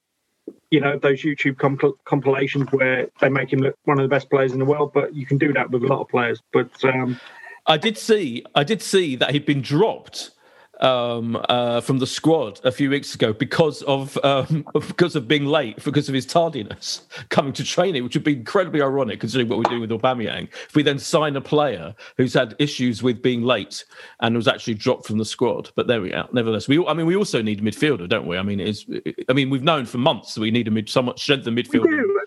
[0.72, 4.30] you know, those YouTube comp- compilations where they make him look one of the best
[4.30, 4.92] players in the world.
[4.94, 6.42] But you can do that with a lot of players.
[6.52, 7.20] But um,
[7.66, 10.32] I did see, I did see that he'd been dropped
[10.80, 15.46] um, uh, from the squad a few weeks ago because of um, because of being
[15.46, 19.58] late, because of his tardiness coming to training, which would be incredibly ironic considering what
[19.58, 20.48] we're doing with Aubameyang.
[20.68, 23.84] If we then sign a player who's had issues with being late
[24.22, 26.28] and was actually dropped from the squad, but there we are.
[26.32, 28.38] Nevertheless, we I mean we also need a midfielder, don't we?
[28.38, 28.86] I mean it's
[29.28, 31.84] I mean we've known for months that we need a mid somewhat strengthened midfielder.
[31.84, 32.22] We do.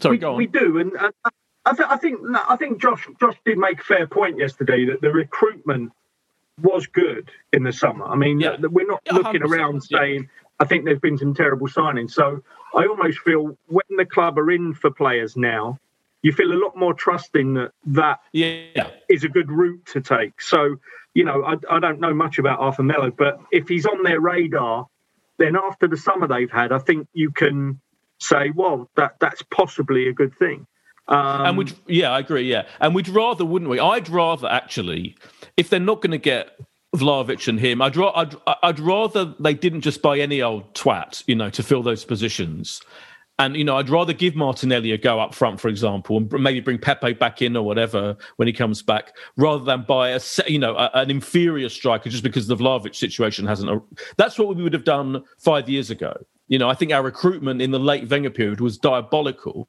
[0.00, 0.36] Sorry, we, go on.
[0.38, 0.92] We do, and.
[1.68, 5.00] I, th- I think I think Josh Josh did make a fair point yesterday that
[5.00, 5.90] the recruitment
[6.60, 8.06] was good in the summer.
[8.06, 8.56] I mean, yeah.
[8.60, 10.46] we're not yeah, looking around saying, yeah.
[10.58, 12.12] I think there's been some terrible signings.
[12.12, 12.42] So
[12.74, 15.78] I almost feel when the club are in for players now,
[16.22, 18.90] you feel a lot more trusting that that yeah.
[19.08, 20.40] is a good route to take.
[20.40, 20.76] So,
[21.14, 24.20] you know, I, I don't know much about Arthur Melo, but if he's on their
[24.20, 24.86] radar,
[25.38, 27.80] then after the summer they've had, I think you can
[28.18, 30.66] say, well, that that's possibly a good thing.
[31.08, 32.50] Um, and we'd, yeah, I agree.
[32.50, 32.66] Yeah.
[32.80, 33.78] And we'd rather, wouldn't we?
[33.78, 35.16] I'd rather actually,
[35.56, 36.58] if they're not going to get
[36.94, 41.22] Vlahovic and him, I'd, ra- I'd, I'd rather they didn't just buy any old twat,
[41.26, 42.80] you know, to fill those positions.
[43.38, 46.60] And you know, I'd rather give Martinelli a go up front, for example, and maybe
[46.60, 50.58] bring Pepe back in or whatever when he comes back, rather than buy a you
[50.58, 53.82] know a, an inferior striker just because the Vlahovic situation hasn't.
[54.16, 56.16] That's what we would have done five years ago.
[56.48, 59.68] You know, I think our recruitment in the late Wenger period was diabolical,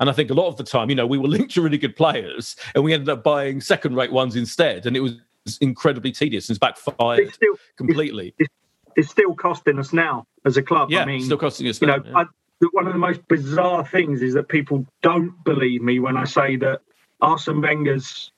[0.00, 1.78] and I think a lot of the time, you know, we were linked to really
[1.78, 4.86] good players and we ended up buying second rate ones instead.
[4.86, 5.14] And it was
[5.60, 8.34] incredibly tedious and it's backfired it's still, completely.
[8.38, 8.52] It's,
[8.96, 10.90] it's, still costing us now as a club.
[10.90, 12.18] Yeah, I mean, still costing us you now, know, yeah.
[12.18, 12.24] I,
[12.72, 16.56] one of the most bizarre things is that people don't believe me when I say
[16.56, 16.80] that
[17.20, 18.32] Arsene Wenger's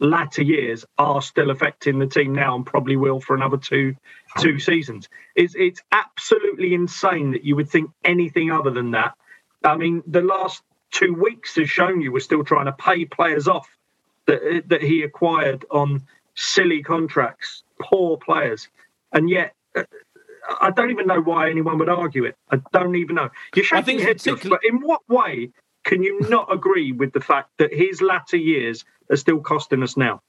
[0.00, 3.94] latter years are still affecting the team now and probably will for another two
[4.38, 5.08] two seasons.
[5.36, 9.14] It's it's absolutely insane that you would think anything other than that.
[9.62, 13.48] I mean, the last two weeks has shown you we're still trying to pay players
[13.48, 13.68] off
[14.26, 16.02] that that he acquired on
[16.34, 18.68] silly contracts, poor players,
[19.12, 19.54] and yet.
[19.74, 19.84] Uh,
[20.60, 22.34] I don't even know why anyone would argue it.
[22.50, 23.28] I don't even know.
[23.54, 24.58] You're shaking your head, particularly...
[24.62, 25.50] but in what way
[25.84, 29.96] can you not agree with the fact that his latter years are still costing us
[29.96, 30.22] now?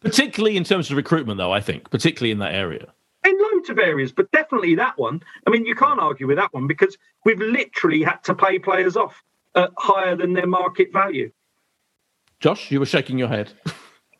[0.00, 2.92] Particularly in terms of recruitment, though, I think, particularly in that area.
[3.24, 5.22] In loads of areas, but definitely that one.
[5.46, 8.96] I mean, you can't argue with that one because we've literally had to pay players
[8.96, 9.22] off
[9.54, 11.30] uh, higher than their market value.
[12.40, 13.52] Josh, you were shaking your head.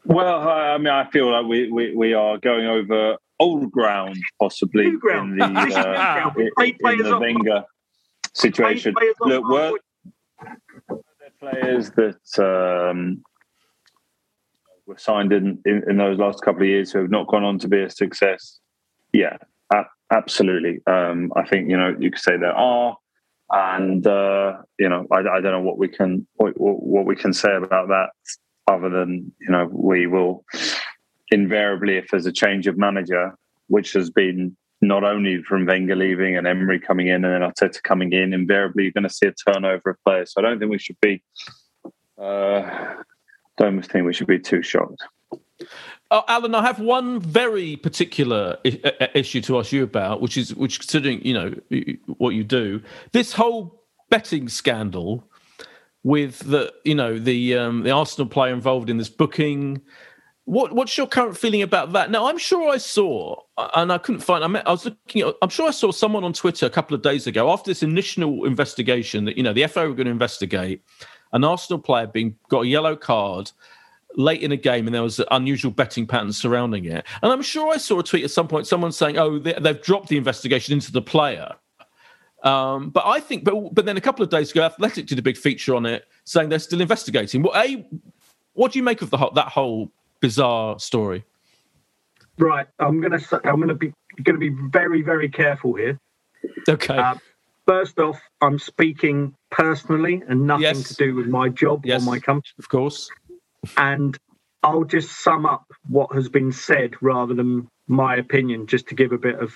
[0.06, 4.84] Well, I mean, I feel like we, we, we are going over old ground, possibly
[4.84, 5.40] New ground.
[5.40, 7.64] in the, uh, in, in the Wenger
[8.34, 8.94] situation.
[9.20, 9.78] Look, were
[11.40, 13.22] players that um,
[14.86, 17.58] were signed in, in, in, those last couple of years who have not gone on
[17.60, 18.60] to be a success?
[19.14, 19.38] Yeah,
[20.10, 20.80] absolutely.
[20.86, 22.96] Um, I think you know you could say there are
[23.54, 27.32] and uh, you know I, I, don't know what we can what, what, we can
[27.32, 28.08] say about that
[28.66, 30.44] other than you know we will
[31.30, 33.36] invariably if there's a change of manager
[33.68, 37.82] which has been not only from Wenger leaving and Emery coming in and then Arteta
[37.82, 40.32] coming in invariably you're going to see a turnover of players.
[40.32, 41.22] So I don't think we should be
[42.20, 42.94] uh,
[43.56, 45.02] don't think we should be too shocked
[46.14, 50.54] uh, Alan, I have one very particular I- issue to ask you about, which is
[50.54, 51.54] which, considering you know
[52.18, 55.28] what you do, this whole betting scandal
[56.04, 59.80] with the you know the um, the Arsenal player involved in this booking.
[60.44, 62.12] What what's your current feeling about that?
[62.12, 63.36] Now, I'm sure I saw,
[63.74, 64.44] and I couldn't find.
[64.44, 65.32] I, met, I was looking.
[65.42, 68.44] I'm sure I saw someone on Twitter a couple of days ago after this initial
[68.44, 70.82] investigation that you know the FA were going to investigate
[71.32, 73.50] an Arsenal player being got a yellow card
[74.16, 77.04] late in a game and there was unusual betting patterns surrounding it.
[77.22, 79.82] And I'm sure I saw a tweet at some point, someone saying, "Oh, they, have
[79.82, 81.54] dropped the investigation into the player."
[82.42, 85.22] Um, but I think, but but then a couple of days ago, Athletic did a
[85.22, 87.42] big feature on it, saying they're still investigating.
[87.42, 87.86] Well, a,
[88.52, 89.90] what do you make of the that whole
[90.20, 91.24] bizarre story?
[92.38, 93.92] Right, I'm gonna I'm gonna be
[94.22, 95.98] gonna be very very careful here.
[96.68, 96.96] Okay.
[96.96, 97.14] Uh,
[97.66, 100.88] first off, I'm speaking personally and nothing yes.
[100.88, 102.52] to do with my job yes, or my company.
[102.58, 103.10] Of course.
[103.76, 104.16] And
[104.62, 109.12] I'll just sum up what has been said rather than my opinion, just to give
[109.12, 109.52] a bit of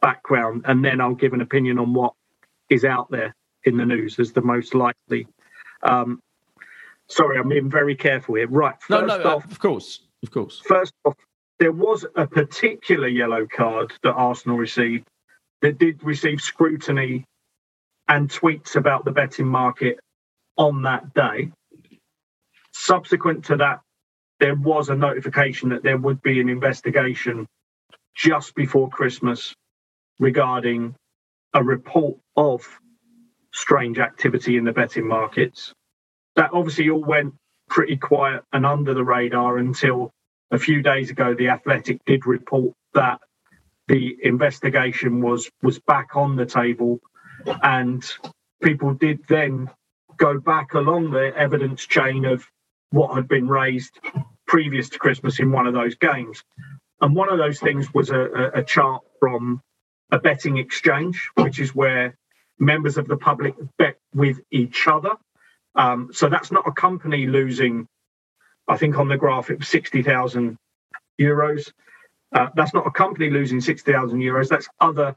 [0.00, 2.12] background, and then I'll give an opinion on what
[2.68, 5.26] is out there in the news as the most likely.
[5.82, 6.20] Um,
[7.08, 8.48] sorry, I'm being very careful here.
[8.48, 8.74] Right.
[8.88, 10.60] no, no, off, of course, of course.
[10.66, 11.16] First off,
[11.58, 15.06] there was a particular yellow card that Arsenal received
[15.62, 17.24] that did receive scrutiny
[18.08, 19.98] and tweets about the betting market
[20.56, 21.50] on that day.
[22.78, 23.80] Subsequent to that,
[24.38, 27.46] there was a notification that there would be an investigation
[28.14, 29.54] just before Christmas
[30.20, 30.94] regarding
[31.54, 32.68] a report of
[33.52, 35.72] strange activity in the betting markets.
[36.36, 37.34] That obviously all went
[37.68, 40.10] pretty quiet and under the radar until
[40.50, 43.20] a few days ago the athletic did report that
[43.88, 47.00] the investigation was was back on the table
[47.62, 48.04] and
[48.62, 49.70] people did then
[50.18, 52.46] go back along the evidence chain of
[52.90, 53.98] what had been raised
[54.46, 56.42] previous to Christmas in one of those games.
[57.00, 59.60] And one of those things was a, a chart from
[60.10, 62.16] a betting exchange, which is where
[62.58, 65.12] members of the public bet with each other.
[65.74, 67.86] Um, so that's not a company losing,
[68.66, 70.56] I think on the graph it was 60,000
[71.20, 71.72] euros.
[72.32, 74.48] Uh, that's not a company losing 60,000 euros.
[74.48, 75.16] That's other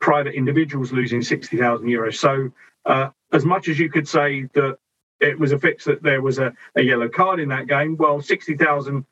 [0.00, 2.16] private individuals losing 60,000 euros.
[2.16, 2.50] So,
[2.84, 4.78] uh, as much as you could say that
[5.20, 8.20] it was a fix that there was a, a yellow card in that game, well,
[8.20, 9.04] 60,000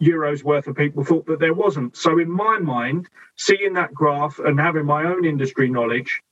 [0.00, 1.96] euros worth of people thought that there wasn't.
[1.96, 6.22] So, in my mind, seeing that graph and having my own industry knowledge,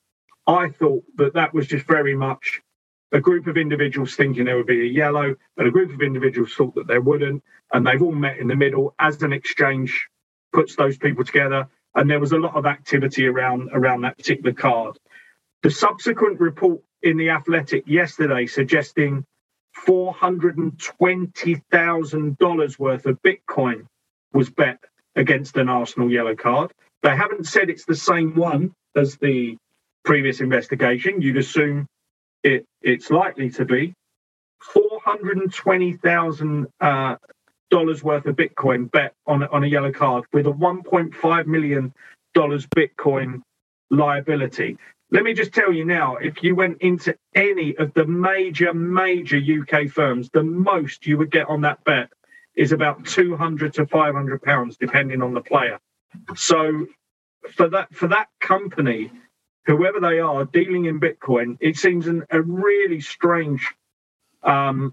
[0.46, 2.60] I thought that that was just very much
[3.12, 6.54] a group of individuals thinking there would be a yellow, and a group of individuals
[6.54, 7.42] thought that there wouldn't.
[7.72, 10.08] And they've all met in the middle as an exchange
[10.52, 11.68] puts those people together.
[11.94, 14.98] And there was a lot of activity around around that particular card.
[15.62, 19.24] The subsequent report in the Athletic yesterday suggesting
[19.86, 23.86] $420,000 worth of Bitcoin
[24.32, 24.78] was bet
[25.16, 26.72] against an Arsenal yellow card.
[27.02, 29.56] They haven't said it's the same one as the
[30.04, 31.22] previous investigation.
[31.22, 31.86] You'd assume
[32.42, 33.92] it, it's likely to be.
[34.74, 37.16] $420,000 uh,
[38.04, 41.92] worth of Bitcoin bet on, on a yellow card with a $1.5 million
[42.36, 43.40] Bitcoin
[43.90, 44.78] liability.
[45.14, 49.38] Let me just tell you now if you went into any of the major, major
[49.38, 52.08] UK firms, the most you would get on that bet
[52.56, 55.78] is about 200 to 500 pounds, depending on the player.
[56.34, 56.88] So
[57.54, 59.12] for that, for that company,
[59.66, 63.72] whoever they are dealing in Bitcoin, it seems an, a really strange
[64.42, 64.92] um,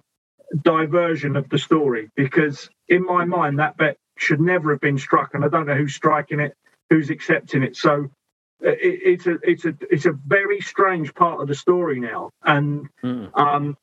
[0.62, 5.34] diversion of the story because in my mind that bet should never have been struck,
[5.34, 6.56] and I don't know who's striking it,
[6.92, 7.76] who's accepting it.
[7.76, 8.12] So
[8.62, 13.30] it's a it's a it's a very strange part of the story now, and mm.
[13.38, 13.78] um,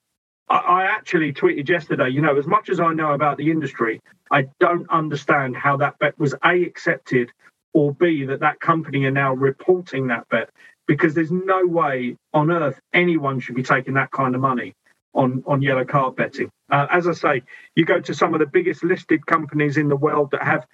[0.48, 2.08] I, I, actually tweeted yesterday.
[2.08, 4.00] You know, as much as I know about the industry,
[4.30, 7.30] I don't understand how that bet was a accepted,
[7.72, 10.50] or b that that company are now reporting that bet
[10.86, 14.74] because there's no way on earth anyone should be taking that kind of money
[15.14, 16.50] on on yellow card betting.
[16.70, 17.42] Uh, as I say,
[17.74, 20.66] you go to some of the biggest listed companies in the world that have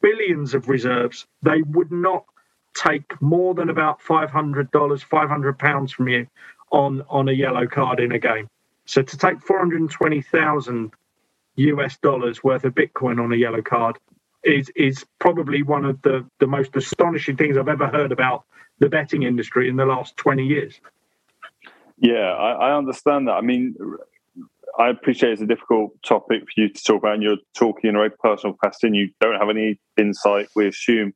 [0.00, 2.24] billions of reserves, they would not
[2.74, 6.26] take more than about five hundred dollars, five hundred pounds from you
[6.70, 8.48] on on a yellow card in a game.
[8.86, 10.92] So to take four hundred twenty thousand
[11.56, 13.98] US dollars worth of Bitcoin on a yellow card
[14.42, 18.44] is is probably one of the the most astonishing things I've ever heard about
[18.78, 20.80] the betting industry in the last twenty years.
[21.98, 23.32] Yeah, I, I understand that.
[23.32, 23.74] I mean,
[24.78, 27.96] I appreciate it's a difficult topic for you to talk about, and you're talking in
[27.96, 31.12] a very personal capacity, and you don't have any insight, we assume,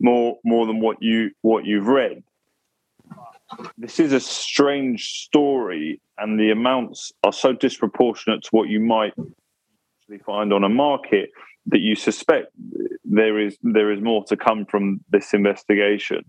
[0.00, 2.22] more more than what you what you've read.
[3.76, 9.12] This is a strange story, and the amounts are so disproportionate to what you might
[10.26, 11.30] find on a market
[11.66, 12.48] that you suspect
[13.04, 16.24] there is there is more to come from this investigation,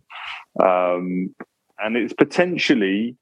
[0.62, 1.34] um,
[1.80, 3.16] and it's potentially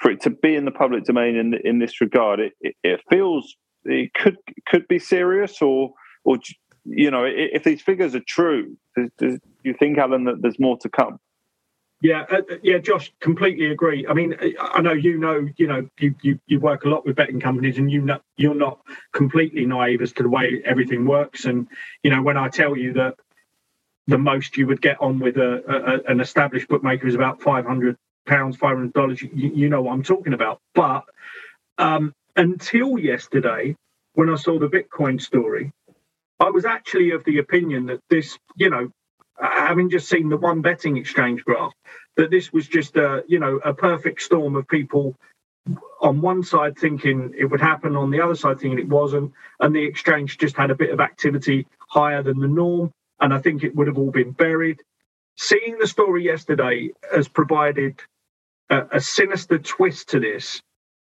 [0.00, 2.40] for it to be in the public domain in in this regard.
[2.40, 4.36] It, it, it feels it could
[4.66, 5.92] could be serious, or
[6.24, 6.36] or
[6.84, 8.76] you know, if these figures are true,
[9.68, 11.18] you think, Alan, that there's more to come?
[12.00, 14.06] Yeah, uh, uh, yeah, Josh, completely agree.
[14.08, 17.16] I mean, I know you know, you know, you, you, you work a lot with
[17.16, 18.80] betting companies, and you know, you're not
[19.12, 21.44] completely naive as to the way everything works.
[21.44, 21.66] And
[22.04, 23.16] you know, when I tell you that
[24.06, 27.66] the most you would get on with a, a an established bookmaker is about five
[27.66, 27.96] hundred
[28.26, 30.60] pounds, five hundred dollars, you, you, know what I'm talking about.
[30.74, 31.04] But
[31.78, 33.74] um, until yesterday,
[34.14, 35.72] when I saw the Bitcoin story,
[36.38, 38.90] I was actually of the opinion that this, you know,
[39.40, 41.72] Uh, having just seen the one betting exchange graph,
[42.16, 45.16] that this was just a you know a perfect storm of people
[46.00, 49.74] on one side thinking it would happen, on the other side thinking it wasn't, and
[49.74, 53.62] the exchange just had a bit of activity higher than the norm, and I think
[53.62, 54.80] it would have all been buried.
[55.36, 58.00] Seeing the story yesterday has provided
[58.70, 60.60] a, a sinister twist to this,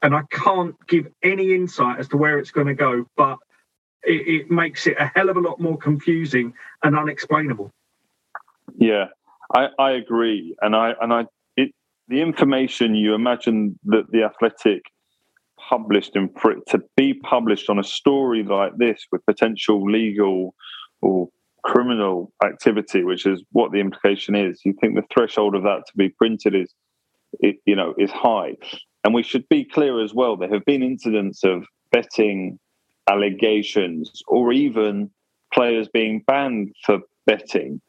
[0.01, 3.37] and I can't give any insight as to where it's going to go, but
[4.03, 6.53] it, it makes it a hell of a lot more confusing
[6.83, 7.71] and unexplainable.
[8.81, 9.05] Yeah,
[9.53, 11.25] I, I agree, and I and I
[11.55, 11.71] it
[12.07, 14.81] the information you imagine that the Athletic
[15.69, 20.55] published and for it to be published on a story like this with potential legal
[20.99, 21.29] or
[21.63, 25.93] criminal activity, which is what the implication is, you think the threshold of that to
[25.95, 26.73] be printed is,
[27.39, 28.55] it, you know, is high.
[29.03, 30.35] And we should be clear as well.
[30.35, 32.57] There have been incidents of betting
[33.07, 35.11] allegations or even
[35.53, 37.79] players being banned for betting.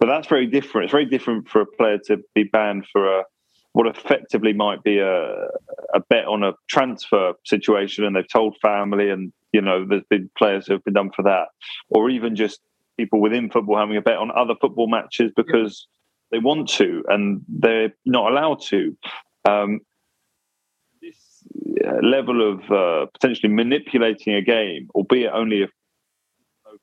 [0.00, 0.86] But that's very different.
[0.86, 3.24] It's very different for a player to be banned for a
[3.72, 5.46] what effectively might be a,
[5.94, 10.28] a bet on a transfer situation and they've told family and you know there's been
[10.36, 11.48] players who have been done for that
[11.88, 12.60] or even just
[12.96, 15.86] people within football having a bet on other football matches because
[16.32, 16.38] yeah.
[16.38, 18.96] they want to and they're not allowed to
[19.48, 19.80] um,
[21.00, 21.44] this
[21.86, 25.68] uh, level of uh, potentially manipulating a game albeit only a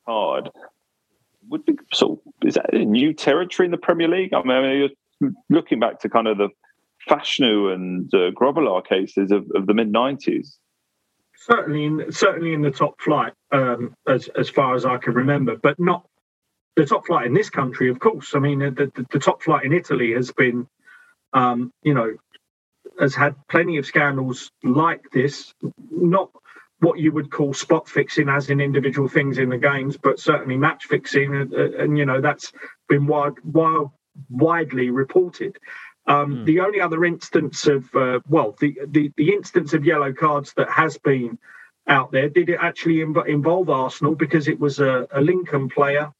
[0.06, 0.50] card
[1.50, 4.34] would be so is that a new territory in the Premier League?
[4.34, 4.90] I mean,
[5.20, 6.50] you're looking back to kind of the
[7.10, 10.58] Fashanu and uh, cases of, of the mid '90s.
[11.36, 15.56] Certainly, in, certainly in the top flight, um, as as far as I can remember,
[15.56, 16.08] but not
[16.76, 17.90] the top flight in this country.
[17.90, 20.68] Of course, I mean the, the, the top flight in Italy has been,
[21.34, 22.16] um, you know,
[23.00, 25.54] has had plenty of scandals like this.
[25.92, 26.32] Not
[26.80, 30.58] what you would call spot fixing, as in individual things in the games, but certainly
[30.58, 32.52] match fixing, and, and you know that's
[32.88, 33.92] been wide, wild,
[34.30, 35.58] widely reported.
[36.08, 36.46] Um, mm.
[36.46, 40.70] The only other instance of, uh, well, the, the, the instance of yellow cards that
[40.70, 41.38] has been
[41.88, 44.16] out there, did it actually inv- involve Arsenal?
[44.16, 46.14] Because it was a, a Lincoln player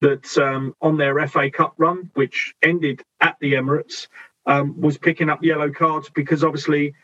[0.00, 4.08] that um, on their FA Cup run, which ended at the Emirates,
[4.46, 6.94] um, was picking up yellow cards because obviously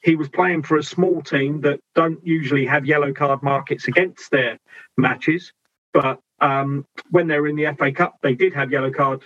[0.00, 4.30] he was playing for a small team that don't usually have yellow card markets against
[4.30, 4.58] their
[4.96, 5.52] matches.
[5.92, 9.22] But um, when they were in the FA Cup, they did have yellow card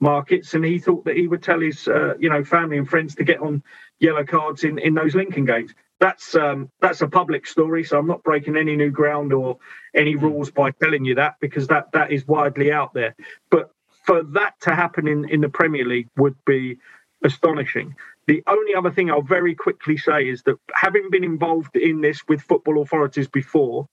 [0.00, 3.14] markets, and he thought that he would tell his uh, you know family and friends
[3.16, 3.62] to get on
[4.00, 5.74] yellow cards in in those Lincoln games.
[6.00, 9.58] That's um, that's a public story, so I'm not breaking any new ground or
[9.94, 10.24] any hmm.
[10.24, 13.14] rules by telling you that because that that is widely out there.
[13.50, 13.70] But
[14.04, 16.78] for that to happen in in the Premier League would be
[17.24, 17.96] astonishing.
[18.28, 22.20] The only other thing I'll very quickly say is that having been involved in this
[22.28, 23.86] with football authorities before,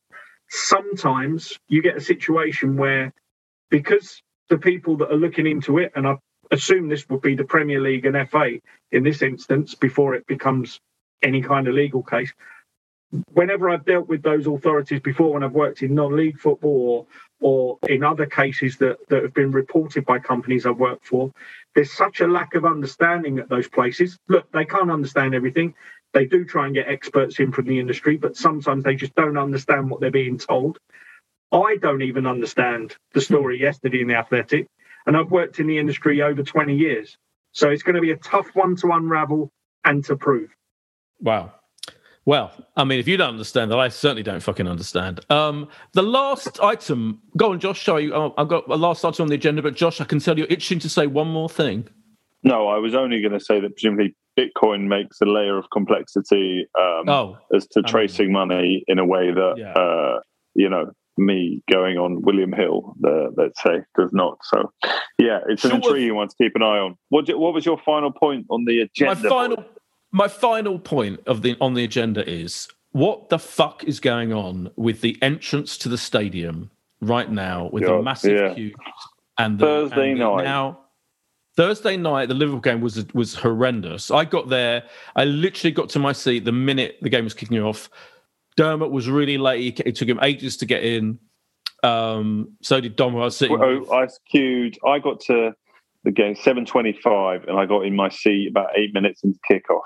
[0.49, 3.13] sometimes you get a situation where
[3.71, 6.17] because the people that are looking into it, and I
[6.51, 8.59] assume this would be the Premier League and FA
[8.91, 10.79] in this instance before it becomes
[11.23, 12.33] any kind of legal case.
[13.33, 17.07] Whenever I've dealt with those authorities before, when I've worked in non-league football
[17.41, 21.31] or, or in other cases that, that have been reported by companies I've worked for,
[21.75, 24.17] there's such a lack of understanding at those places.
[24.29, 25.73] Look, they can't understand everything.
[26.13, 29.37] They do try and get experts in from the industry, but sometimes they just don't
[29.37, 30.77] understand what they're being told.
[31.51, 34.67] I don't even understand the story yesterday in the Athletic,
[35.05, 37.17] and I've worked in the industry over 20 years.
[37.51, 39.49] So it's going to be a tough one to unravel
[39.83, 40.49] and to prove.
[41.19, 41.53] Wow.
[42.25, 45.21] Well, I mean, if you don't understand that, I certainly don't fucking understand.
[45.31, 47.83] Um, the last item, go on, Josh.
[47.83, 50.47] Sorry, I've got a last item on the agenda, but Josh, I can tell you're
[50.49, 51.87] itching to say one more thing.
[52.43, 56.67] No, I was only going to say that presumably Bitcoin makes a layer of complexity
[56.79, 59.73] um, oh, as to tracing money in a way that yeah.
[59.73, 60.19] uh,
[60.53, 64.37] you know me going on William Hill, uh, let's say, does not.
[64.43, 64.71] So,
[65.17, 66.97] yeah, it's an intriguing one to keep an eye on.
[67.09, 69.15] What, what was your final point on the agenda?
[69.15, 69.65] My final,
[70.11, 74.69] my final point of the on the agenda is what the fuck is going on
[74.75, 78.53] with the entrance to the stadium right now with yeah, the massive yeah.
[78.53, 78.75] queues
[79.37, 80.77] and the, Thursday and the, night now.
[81.57, 84.09] Thursday night, the Liverpool game was was horrendous.
[84.09, 84.83] I got there.
[85.15, 87.89] I literally got to my seat the minute the game was kicking off.
[88.55, 89.79] Dermot was really late.
[89.85, 91.19] It took him ages to get in.
[91.83, 94.77] Um, so did Dom, who I was sitting well, I queued.
[94.85, 95.53] I got to
[96.03, 99.81] the game seven twenty-five, and I got in my seat about eight minutes into kickoff.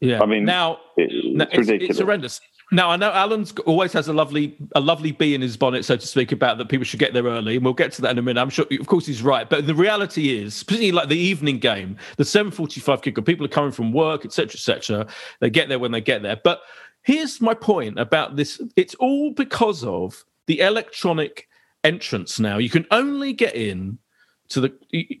[0.00, 1.90] Yeah, I mean, now, it, it's, it's, ridiculous.
[1.90, 2.40] It's horrendous.
[2.72, 5.96] Now I know Alan's always has a lovely a lovely bee in his bonnet, so
[5.96, 8.18] to speak, about that people should get there early, and we'll get to that in
[8.18, 8.40] a minute.
[8.40, 11.96] I'm sure, of course, he's right, but the reality is, particularly like the evening game,
[12.16, 15.06] the 7:45 kickoff, people are coming from work, etc., etc.
[15.40, 16.62] They get there when they get there, but
[17.06, 21.48] here's my point about this it's all because of the electronic
[21.84, 23.96] entrance now you can only get in
[24.48, 24.70] to the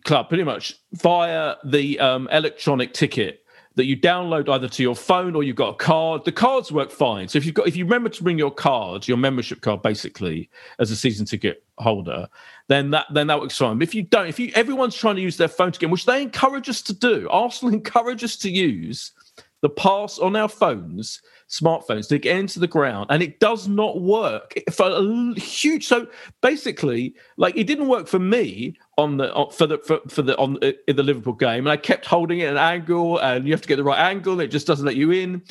[0.04, 3.44] club pretty much via the um, electronic ticket
[3.76, 6.24] that you download either to your phone or you've got a card.
[6.24, 7.28] The cards work fine.
[7.28, 10.50] So if you've got if you remember to bring your card, your membership card basically
[10.78, 12.26] as a season ticket holder,
[12.68, 13.80] then that then that works fine.
[13.82, 16.22] If you don't, if you everyone's trying to use their phone to get, which they
[16.22, 19.12] encourage us to do, Arsenal encourage us to use
[19.60, 24.00] the pass on our phones, smartphones, to get into the ground, and it does not
[24.00, 25.86] work for a huge.
[25.86, 26.06] So
[26.40, 30.36] basically, like it didn't work for me on the uh, for the for, for the
[30.38, 33.46] on uh, in the Liverpool game, and I kept holding it at an angle, and
[33.46, 35.42] you have to get the right angle, it just doesn't let you in.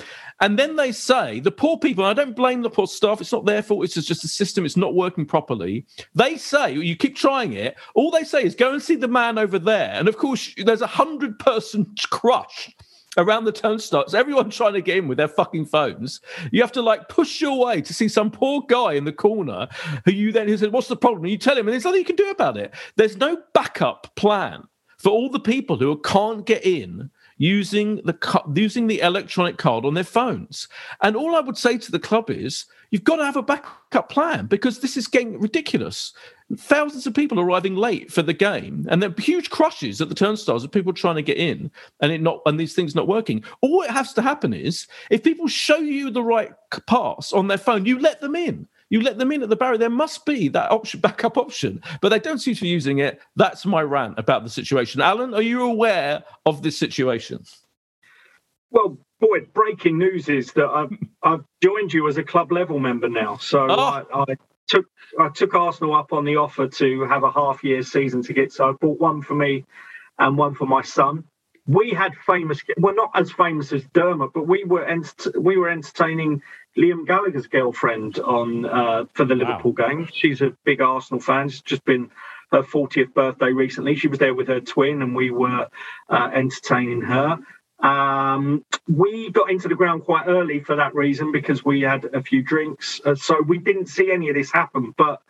[0.41, 2.03] And then they say the poor people.
[2.03, 3.85] I don't blame the poor staff; it's not their fault.
[3.85, 5.85] It's just a system; it's not working properly.
[6.13, 7.77] They say you keep trying it.
[7.93, 10.81] All they say is go and see the man over there, and of course, there's
[10.81, 12.75] a hundred person crush
[13.17, 16.21] around the turnstiles, everyone trying to get in with their fucking phones.
[16.51, 19.67] You have to like push your way to see some poor guy in the corner
[20.05, 21.23] who you then who said, What's the problem?
[21.23, 22.73] And you tell him, and there's nothing you can do about it.
[22.95, 24.63] There's no backup plan
[24.97, 29.93] for all the people who can't get in using the using the electronic card on
[29.93, 30.67] their phones.
[31.01, 34.09] And all I would say to the club is, you've got to have a backup
[34.09, 36.13] plan because this is getting ridiculous.
[36.57, 40.15] Thousands of people arriving late for the game, and there are huge crushes at the
[40.15, 41.71] turnstiles of people trying to get in,
[42.01, 43.43] and it not and these things not working.
[43.61, 46.51] All it has to happen is if people show you the right
[46.87, 48.67] pass on their phone, you let them in.
[48.89, 49.77] You let them in at the barrier.
[49.77, 53.19] There must be that option, backup option, but they don't seem to be using it.
[53.35, 55.01] That's my rant about the situation.
[55.01, 57.43] Alan, are you aware of this situation?
[58.69, 60.91] Well, boy, breaking news is that I've
[61.23, 63.37] I've joined you as a club level member now.
[63.37, 63.73] So oh.
[63.73, 64.35] I, I,
[64.67, 64.85] took
[65.19, 68.53] I took Arsenal up on the offer to have a half year season ticket.
[68.53, 69.65] So I bought one for me
[70.19, 71.23] and one for my son.
[71.67, 75.69] We had famous, well, not as famous as Dermot, but we were ent- we were
[75.69, 76.43] entertaining
[76.77, 79.39] Liam Gallagher's girlfriend on uh, for the wow.
[79.39, 80.09] Liverpool game.
[80.13, 81.47] She's a big Arsenal fan.
[81.47, 82.11] It's just been
[82.51, 83.95] her 40th birthday recently.
[83.95, 85.67] She was there with her twin, and we were
[86.09, 87.39] uh, entertaining her.
[87.79, 92.21] Um, we got into the ground quite early for that reason because we had a
[92.21, 93.01] few drinks.
[93.05, 94.93] Uh, so we didn't see any of this happen.
[94.97, 95.21] But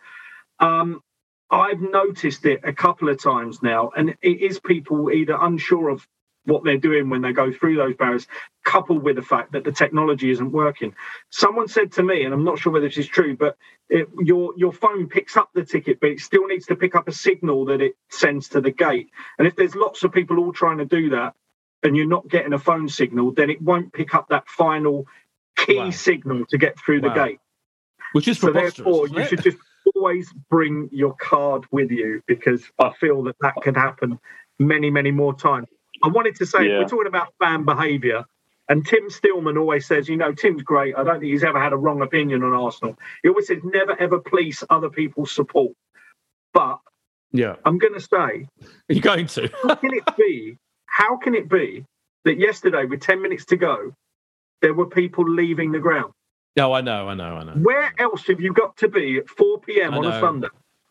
[0.60, 1.02] um,
[1.50, 6.06] I've noticed it a couple of times now, and it is people either unsure of
[6.46, 8.26] what they're doing when they go through those barriers,
[8.64, 10.94] coupled with the fact that the technology isn't working.
[11.30, 13.56] Someone said to me, and I'm not sure whether this is true, but
[13.88, 17.08] it, your your phone picks up the ticket, but it still needs to pick up
[17.08, 19.10] a signal that it sends to the gate.
[19.38, 21.34] And if there's lots of people all trying to do that,
[21.82, 25.06] and you're not getting a phone signal, then it won't pick up that final
[25.56, 25.90] key wow.
[25.90, 27.08] signal to get through wow.
[27.08, 27.38] the gate.
[28.12, 29.58] Which is so therefore you should just
[29.94, 34.18] always bring your card with you because I feel that that could happen
[34.58, 35.68] many, many more times.
[36.02, 36.78] I wanted to say yeah.
[36.78, 38.24] we're talking about fan behaviour,
[38.68, 40.94] and Tim Stillman always says, you know, Tim's great.
[40.96, 42.96] I don't think he's ever had a wrong opinion on Arsenal.
[43.22, 45.72] He always says never ever police other people's support.
[46.52, 46.78] But
[47.32, 48.48] yeah, I'm going to say, are
[48.88, 49.48] you going to?
[49.62, 51.84] how can it be how can it be
[52.24, 53.92] that yesterday, with 10 minutes to go,
[54.62, 56.12] there were people leaving the ground?
[56.56, 57.52] No, I know, I know, I know.
[57.52, 59.94] Where else have you got to be at 4 p.m.
[59.94, 60.48] on a Sunday?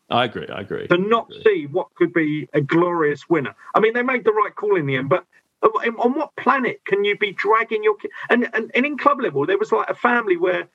[0.09, 0.87] I agree, I agree.
[0.87, 1.43] To not agree.
[1.43, 3.55] see what could be a glorious winner.
[3.73, 5.25] I mean, they made the right call in the end, but
[5.63, 8.11] uh, on what planet can you be dragging your kid?
[8.29, 10.67] And, and, and in club level, there was like a family where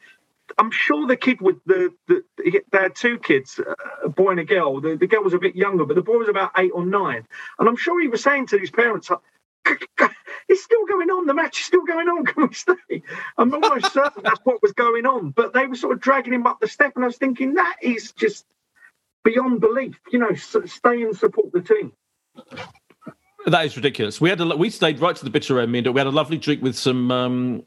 [0.59, 3.75] I'm sure the kid with the, the they had two kids, uh,
[4.05, 4.81] a boy and a girl.
[4.81, 7.27] The, the girl was a bit younger, but the boy was about eight or nine.
[7.59, 9.11] And I'm sure he was saying to his parents,
[10.49, 11.27] "It's still going on.
[11.27, 12.25] The match is still going on.
[12.27, 13.03] Can we stay?"
[13.39, 15.31] I'm almost certain that's what was going on.
[15.31, 17.77] But they were sort of dragging him up the step, and I was thinking that
[17.83, 18.45] is just
[19.25, 19.99] beyond belief.
[20.13, 21.93] You know, stay and support the team.
[23.47, 24.21] That is ridiculous.
[24.21, 25.73] We had a, we stayed right to the bitter end.
[25.73, 27.63] We had a lovely drink with some um,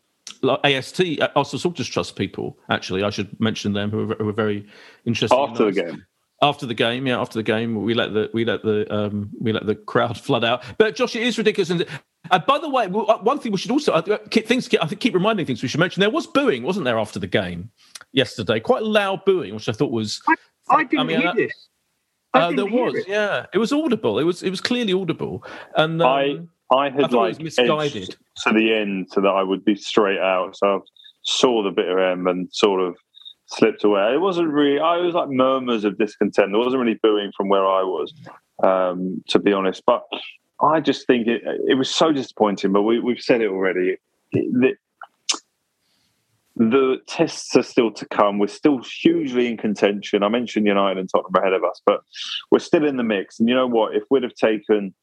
[0.64, 2.58] AST, uh, Arsenal Supporters Trust people.
[2.70, 4.68] Actually, I should mention them who were, who were very
[5.06, 5.36] interested.
[5.36, 6.06] After in the game.
[6.42, 9.54] After the game, yeah, after the game, we let the we let the um, we
[9.54, 10.64] let the crowd flood out.
[10.78, 11.70] But Josh, it is ridiculous.
[11.70, 11.86] And
[12.32, 14.70] uh, by the way, uh, one thing we should also uh, keep things.
[14.82, 16.02] I think keep reminding things we should mention.
[16.02, 17.72] There was booing, wasn't there, after the game
[18.12, 18.60] yesterday?
[18.60, 20.22] Quite loud booing, which I thought was.
[20.70, 21.70] I, I didn't I mean, hear this.
[22.34, 23.08] Uh, there was, it.
[23.08, 23.46] yeah.
[23.54, 24.18] It was audible.
[24.20, 25.44] It was it was clearly audible.
[25.76, 26.40] And um, I
[26.76, 30.56] I had I like misguided to the end so that I would be straight out.
[30.58, 30.80] So I
[31.24, 32.96] saw the bitter end and sort of
[33.48, 34.14] slipped away.
[34.14, 34.80] It wasn't really.
[34.80, 36.52] I was like murmurs of discontent.
[36.52, 38.14] There wasn't really booing from where I was,
[38.64, 39.84] um, to be honest.
[39.86, 40.04] But
[40.62, 42.72] I just think it, it was so disappointing.
[42.72, 43.98] But we, have said it already.
[44.32, 44.74] the,
[46.56, 48.38] the tests are still to come.
[48.38, 50.24] We're still hugely in contention.
[50.24, 52.02] I mentioned United and Tottenham ahead of us, but
[52.52, 53.40] we're still in the mix.
[53.40, 53.96] And you know what?
[53.96, 54.94] If we'd have taken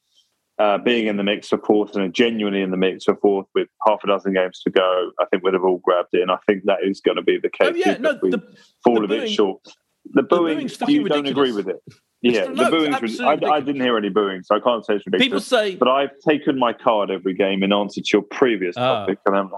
[0.61, 3.67] uh, being in the mix for fourth and genuinely in the mix for fourth with
[3.87, 6.23] half a dozen games to go, I think we'd have all grabbed it.
[6.23, 7.73] And I think that is going to be the case.
[7.73, 8.43] Oh, yeah, no, the,
[8.85, 9.61] fall the a bit short.
[10.13, 11.83] The booing, the you don't agree with it?
[12.23, 13.21] Yeah, the no, booings.
[13.21, 15.27] I, I, didn't hear any booing, so I can't say it's ridiculous.
[15.27, 18.81] People say, but I've taken my card every game in answer to your previous uh,
[18.81, 19.51] topic, and I'm,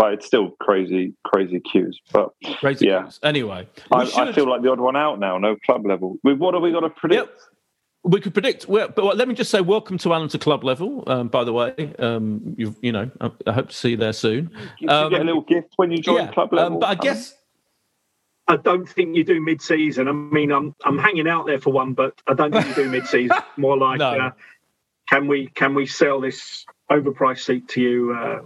[0.00, 2.00] but it's still crazy, crazy queues.
[2.10, 3.02] But crazy yeah.
[3.02, 3.20] Queues.
[3.22, 5.36] Anyway, I, I, feel like the odd one out now.
[5.36, 6.16] No club level.
[6.22, 7.28] What have we got to predict?
[7.28, 7.40] Yep.
[8.02, 11.04] We could predict, but let me just say, welcome to Alan to club level.
[11.06, 14.14] Um, by the way, um, you you know, I, I, hope to see you there
[14.14, 14.50] soon.
[14.78, 16.72] You, um, get a little gift when you join yeah, club level.
[16.72, 17.34] Um, but I guess
[18.48, 20.08] I don't think you do mid-season.
[20.08, 22.88] I mean, I'm I'm hanging out there for one, but I don't think you do
[22.90, 23.36] mid-season.
[23.58, 24.12] More like, no.
[24.12, 24.30] uh,
[25.10, 28.14] can we can we sell this overpriced seat to you?
[28.18, 28.38] Uh,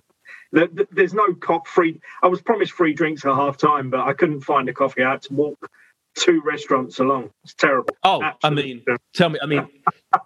[0.90, 2.00] there's no cop free.
[2.22, 5.02] I was promised free drinks at half time, but I couldn't find a coffee.
[5.02, 5.70] I had to walk
[6.14, 7.30] two restaurants along.
[7.42, 7.96] It's terrible.
[8.04, 8.62] Oh, Absolutely.
[8.62, 9.38] I mean, tell me.
[9.42, 9.68] I mean,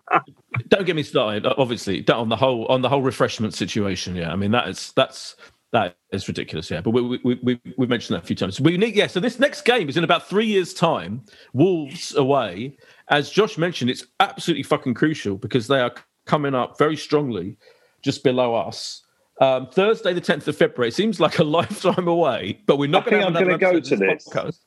[0.69, 1.47] don't get me started.
[1.47, 4.15] Obviously, on the whole on the whole refreshment situation.
[4.15, 5.37] Yeah, I mean that is that's
[5.73, 6.81] that is ridiculous, yeah.
[6.81, 8.59] But we, we, we, we've mentioned that a few times.
[8.59, 9.07] We need, yeah.
[9.07, 11.25] So this next game is in about three years' time.
[11.53, 12.79] Wolves away.
[13.09, 15.93] As Josh mentioned, it's absolutely fucking crucial because they are
[16.25, 17.59] coming up very strongly,
[18.01, 19.03] just below us.
[19.41, 20.89] Um, Thursday, the tenth of February.
[20.89, 23.27] It seems like a lifetime away, but we're not going to.
[23.27, 24.29] I'm going to go to this.
[24.29, 24.59] Podcast.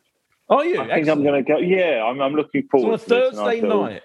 [0.49, 0.81] Are you?
[0.81, 1.57] I think I'm going to go.
[1.57, 2.99] Yeah, I'm, I'm looking forward.
[3.01, 4.03] So on a Thursday night.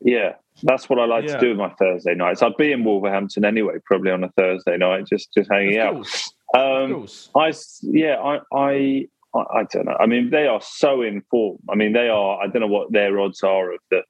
[0.00, 1.34] Yeah, that's what I like yeah.
[1.34, 2.42] to do with my Thursday nights.
[2.42, 6.06] I'd be in Wolverhampton anyway, probably on a Thursday night, just just hanging out.
[6.54, 9.96] Um, I yeah, I, I I don't know.
[9.98, 11.58] I mean, they are so in form.
[11.70, 12.40] I mean, they are.
[12.40, 14.02] I don't know what their odds are of the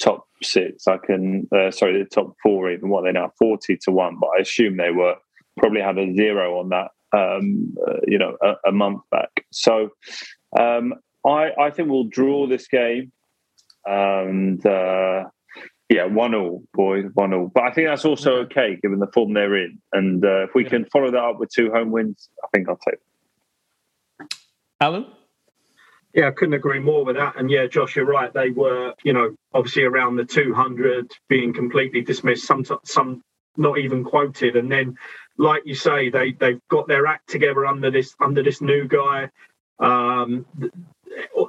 [0.00, 0.86] top six.
[0.86, 2.88] I can uh, sorry, the top four even.
[2.88, 5.16] What they now forty to one, but I assume they were
[5.58, 6.88] probably had a zero on that.
[7.14, 9.44] Um, uh, you know, a, a, month back.
[9.50, 9.90] So
[10.58, 10.94] um,
[11.26, 13.12] I I think we'll draw this game,
[13.84, 15.24] and uh,
[15.92, 17.50] yeah, one all, boys, one all.
[17.54, 19.78] But I think that's also okay given the form they're in.
[19.92, 20.70] And uh, if we yeah.
[20.70, 24.34] can follow that up with two home wins, I think I'll take it.
[24.80, 25.06] Alan?
[26.14, 27.36] Yeah, I couldn't agree more with that.
[27.38, 28.32] And yeah, Josh, you're right.
[28.32, 33.22] They were, you know, obviously around the 200, being completely dismissed, some some
[33.56, 34.56] not even quoted.
[34.56, 34.96] And then,
[35.38, 39.30] like you say, they they've got their act together under this under this new guy.
[39.78, 40.46] Um,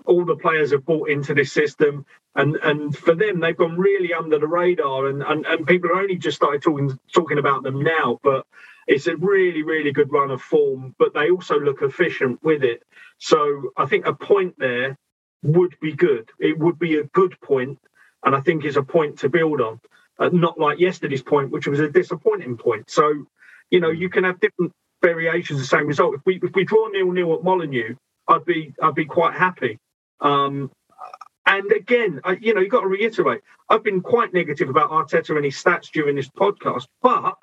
[0.05, 2.05] all the players have bought into this system,
[2.35, 6.01] and and for them, they've gone really under the radar, and and, and people are
[6.01, 8.45] only just started talking talking about them now, but.
[8.85, 12.83] It's a really, really good run of form, but they also look efficient with it.
[13.17, 14.97] So I think a point there
[15.41, 16.29] would be good.
[16.39, 17.79] It would be a good point,
[18.25, 19.79] and I think is a point to build on.
[20.31, 22.89] Not like yesterday's point, which was a disappointing point.
[22.89, 23.25] So,
[23.69, 24.71] you know, you can have different
[25.01, 26.15] variations of the same result.
[26.15, 27.95] If we if we draw nil nil at Molineux,
[28.27, 29.77] I'd be I'd be quite happy.
[30.21, 30.71] Um,
[31.45, 35.35] and again, I, you know, you've got to reiterate, I've been quite negative about Arteta
[35.35, 37.35] and his stats during this podcast, but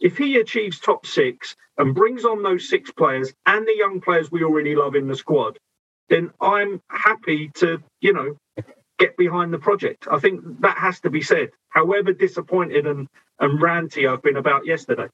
[0.00, 4.30] if he achieves top six and brings on those six players and the young players
[4.30, 5.58] we already love in the squad,
[6.08, 8.36] then I'm happy to, you know,
[8.98, 10.06] get behind the project.
[10.10, 13.08] I think that has to be said, however disappointed and,
[13.38, 15.08] and ranty I've been about yesterday.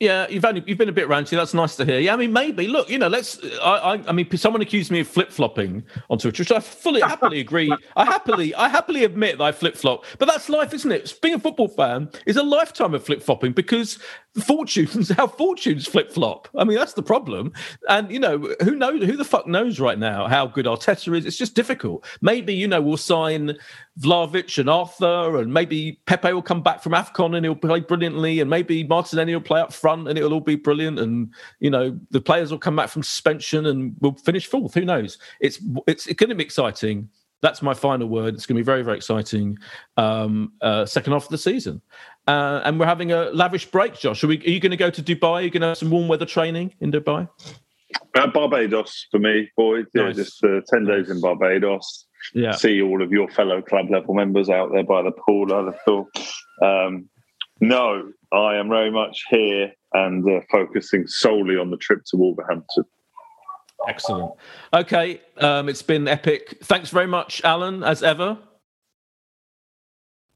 [0.00, 1.30] Yeah, you've only you've been a bit ranty.
[1.30, 2.00] That's nice to hear.
[2.00, 2.66] Yeah, I mean, maybe.
[2.66, 3.38] Look, you know, let's.
[3.62, 7.00] I, I, I mean, someone accused me of flip flopping on Twitter, which I fully
[7.00, 7.74] happily agree.
[7.96, 10.04] I happily, I happily admit that I flip flop.
[10.18, 11.14] But that's life, isn't it?
[11.22, 14.00] Being a football fan is a lifetime of flip flopping because
[14.42, 16.48] fortunes, how fortunes flip flop.
[16.56, 17.52] I mean, that's the problem.
[17.88, 19.04] And you know, who knows?
[19.04, 21.24] Who the fuck knows right now how good Arteta is?
[21.24, 22.04] It's just difficult.
[22.20, 23.56] Maybe you know we'll sign
[24.00, 28.40] Vlahovic and Arthur, and maybe Pepe will come back from AFCON and he'll play brilliantly,
[28.40, 31.98] and maybe Martinelli will play up front and it'll all be brilliant, and you know
[32.10, 34.74] the players will come back from suspension and we'll finish fourth.
[34.74, 35.18] Who knows?
[35.40, 37.08] It's it's, it's going to be exciting.
[37.40, 38.34] That's my final word.
[38.34, 39.58] It's going to be very very exciting.
[39.96, 41.80] Um, uh, second half of the season,
[42.26, 43.94] uh, and we're having a lavish break.
[43.94, 45.34] Josh, are, we, are you going to go to Dubai?
[45.34, 47.28] Are you going to have some warm weather training in Dubai?
[48.16, 49.86] Uh, Barbados for me, boys.
[49.94, 52.52] Yeah, just uh, ten days in Barbados yeah.
[52.52, 55.52] see all of your fellow club level members out there by the pool.
[55.52, 56.08] I'd thought.
[56.62, 57.08] Um,
[57.60, 62.84] no, I am very much here and uh, focusing solely on the trip to Wolverhampton.
[63.88, 64.32] Excellent.
[64.72, 66.58] Okay, um, it's been epic.
[66.64, 68.38] Thanks very much, Alan, as ever.